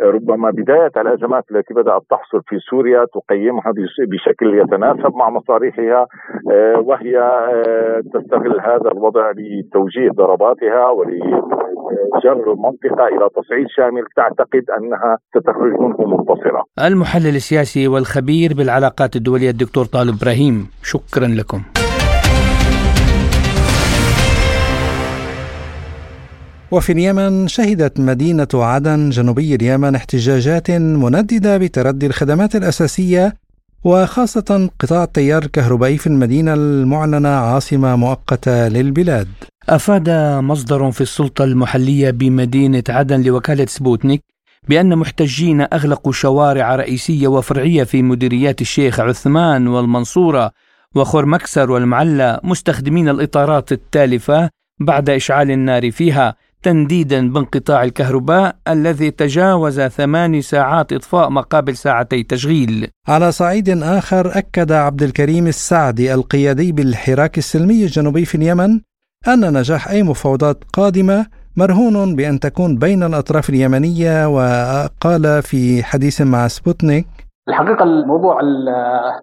[0.00, 3.72] ربما بداية الأزمات التي بدأت تحصل في سوريا تقيمها
[4.08, 6.06] بشكل يتناسب مع مصالحها
[6.52, 14.04] آه، وهي آه، تستغل هذا الوضع لتوجيه ضرباتها ولجر المنطقة إلى تصعيد شامل.
[14.16, 16.64] تعتقد أنها ستخرج منه منتصرة.
[16.86, 21.79] المحلل السياسي والخبير بالعلاقات الدولية الدكتور طالب إبراهيم شكرا لكم.
[26.72, 33.34] وفي اليمن شهدت مدينة عدن جنوبي اليمن احتجاجات منددة بتردي الخدمات الأساسية
[33.84, 39.28] وخاصة قطاع التيار الكهربائي في المدينة المعلنة عاصمة مؤقتة للبلاد.
[39.68, 40.10] أفاد
[40.40, 44.22] مصدر في السلطة المحلية بمدينة عدن لوكالة سبوتنيك
[44.68, 50.50] بأن محتجين أغلقوا شوارع رئيسية وفرعية في مديريات الشيخ عثمان والمنصورة
[50.94, 54.50] وخرمكسر والمعلى مستخدمين الإطارات التالفة
[54.80, 62.88] بعد إشعال النار فيها تنديدا بانقطاع الكهرباء الذي تجاوز ثمان ساعات إطفاء مقابل ساعتي تشغيل.
[63.08, 68.80] على صعيد آخر أكد عبد الكريم السعدي القيادي بالحراك السلمي الجنوبي في اليمن
[69.28, 76.48] أن نجاح أي مفاوضات قادمة مرهون بأن تكون بين الأطراف اليمنية وقال في حديث مع
[76.48, 77.06] سبوتنيك
[77.48, 78.40] الحقيقة الموضوع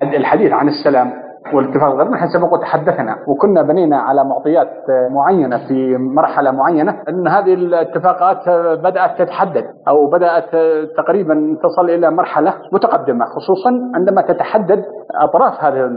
[0.03, 4.69] الحديث عن السلام والاتفاق الغربي نحن سبق وتحدثنا وكنا بنينا على معطيات
[5.11, 10.49] معينة في مرحلة معينة إن هذه الاتفاقات بدأت تتحدد أو بدأت
[10.97, 14.85] تقريبا تصل إلى مرحلة متقدمة خصوصا عندما تتحدد
[15.21, 15.89] أطراف هذا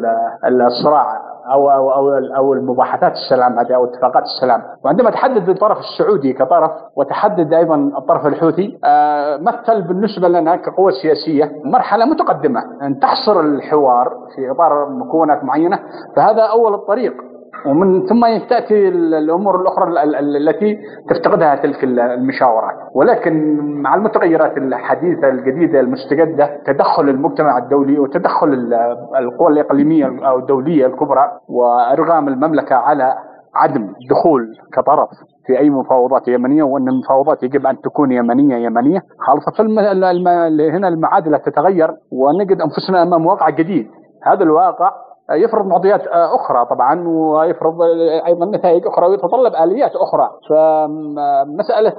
[0.45, 1.31] الصراع.
[1.53, 4.63] أو أو أو, أو المباحثات السلام هذه أو اتفاقات السلام.
[4.85, 11.53] وعندما تحدد الطرف السعودي كطرف وتحدد أيضا الطرف الحوثي آه، مثل بالنسبة لنا كقوة سياسية
[11.65, 15.79] مرحلة متقدمة أن تحصر الحوار في إطار مكونات معينة
[16.17, 17.13] فهذا أول الطريق.
[17.67, 22.77] ومن ثم تأتي الأمور الأخرى التي تفتقدها تلك المشاورات.
[22.95, 28.49] ولكن مع المتغيرات الحديثة الجديدة المستجدة تدخل المجتمع الدولي وتدخل
[29.19, 33.15] القوى الإقليمية أو الدولية الكبرى وأرغام المملكة على
[33.55, 35.09] عدم دخول كطرف
[35.47, 39.03] في أي مفاوضات يمنية وأن المفاوضات يجب أن تكون يمنية يمنية.
[39.19, 39.63] خاصه
[40.71, 43.91] هنا المعادلة تتغير ونجد أنفسنا أمام واقع جديد.
[44.23, 44.93] هذا الواقع
[45.31, 47.83] يفرض معطيات أخرى طبعا ويفرض
[48.27, 50.31] أيضا نتائج أخرى ويتطلب آليات أخرى.
[50.49, 51.97] فمسألة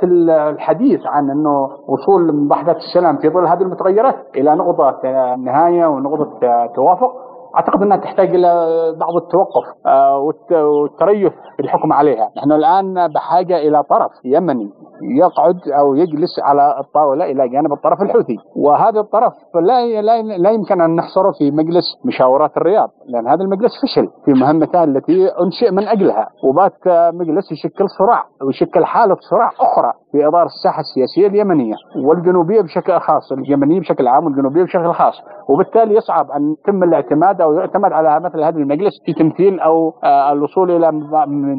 [0.49, 5.01] الحديث عن إنه وصول مباحثات السلام في ظل هذه المتغيرات إلى نقطة
[5.35, 6.39] نهاية ونقطة
[6.75, 7.11] توافق
[7.55, 8.51] أعتقد إنها تحتاج إلى
[8.99, 10.17] بعض التوقف آه،
[10.51, 14.69] والتريث في الحكم عليها، نحن الآن بحاجة إلى طرف يمني
[15.03, 20.01] يقعد أو يجلس على الطاولة إلى جانب الطرف الحوثي، وهذا الطرف لا
[20.37, 25.27] لا, يمكن أن نحصره في مجلس مشاورات الرياض، لأن هذا المجلس فشل في مهمته التي
[25.27, 26.79] أنشئ من أجلها، وبات
[27.13, 31.75] مجلس يشكل صراع ويشكل حالة صراع أخرى في اطار الساحة السياسية اليمنية
[32.05, 37.53] والجنوبية بشكل خاص، اليمنية بشكل عام والجنوبية بشكل خاص، وبالتالي يصعب أن يتم الاعتماد أو
[37.53, 40.91] يعتمد على مثل هذا المجلس في تمثيل أو آه، الوصول إلى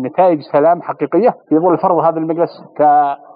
[0.07, 1.31] نتائج سلام حقيقية.
[1.49, 2.51] في ظل فرض هذا المجلس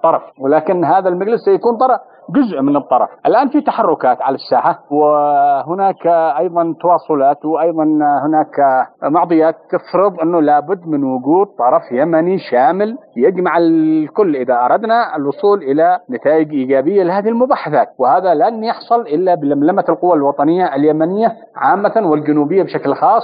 [0.02, 2.00] طرف ولكن هذا المجلس سيكون طرف.
[2.30, 3.08] جزء من الطرف.
[3.26, 6.06] الآن في تحركات على الساحة وهناك
[6.38, 7.84] أيضا تواصلات وأيضا
[8.26, 15.62] هناك معطيات تفرض أنه لابد من وجود طرف يمني شامل يجمع الكل إذا أردنا الوصول
[15.62, 17.88] إلى نتائج إيجابية لهذه المباحثات.
[17.98, 23.22] وهذا لن يحصل إلا بلملمة القوى الوطنية اليمنية عامة والجنوبية بشكل خاص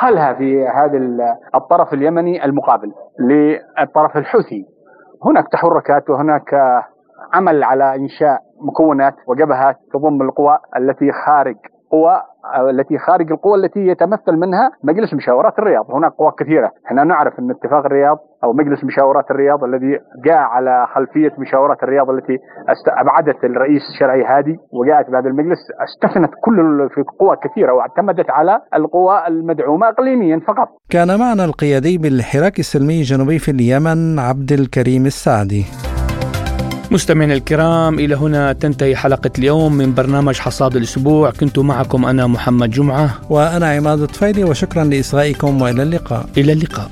[0.00, 0.98] خلها في هذا
[1.54, 4.64] الطرف اليمني المقابل للطرف الحوثي.
[5.24, 6.54] هناك تحركات وهناك
[7.34, 11.56] عمل على إنشاء مكونات وجبهات تضم القوى التي خارج
[11.90, 12.16] قوى
[12.70, 15.84] التي خارج القوى التي يتمثل منها مجلس مشاورات الرياض.
[15.90, 16.70] هناك قوى كثيرة.
[16.86, 22.10] إحنا نعرف أن اتفاق الرياض أو مجلس مشاورات الرياض الذي جاء على خلفية مشاورات الرياض
[22.10, 22.38] التي
[23.02, 29.26] أبعدت الرئيس الشرعي هادي وجاءت بهذا المجلس استثنت كل في قوى كثيرة واعتمدت على القوى
[29.28, 30.68] المدعومة إقليميا فقط.
[30.90, 35.93] كان معنا القيادي بالحراك السلمي الجنوبي في اليمن عبد الكريم السعدي.
[36.94, 41.30] مستمعينا الكرام إلى هنا تنتهي حلقة اليوم من برنامج حصاد الأسبوع.
[41.30, 43.20] كنت معكم أنا محمد جمعة.
[43.30, 46.26] وأنا عماد الطفيلي وشكرا لإصغائكم وإلى اللقاء.
[46.36, 46.90] إلى اللقاء.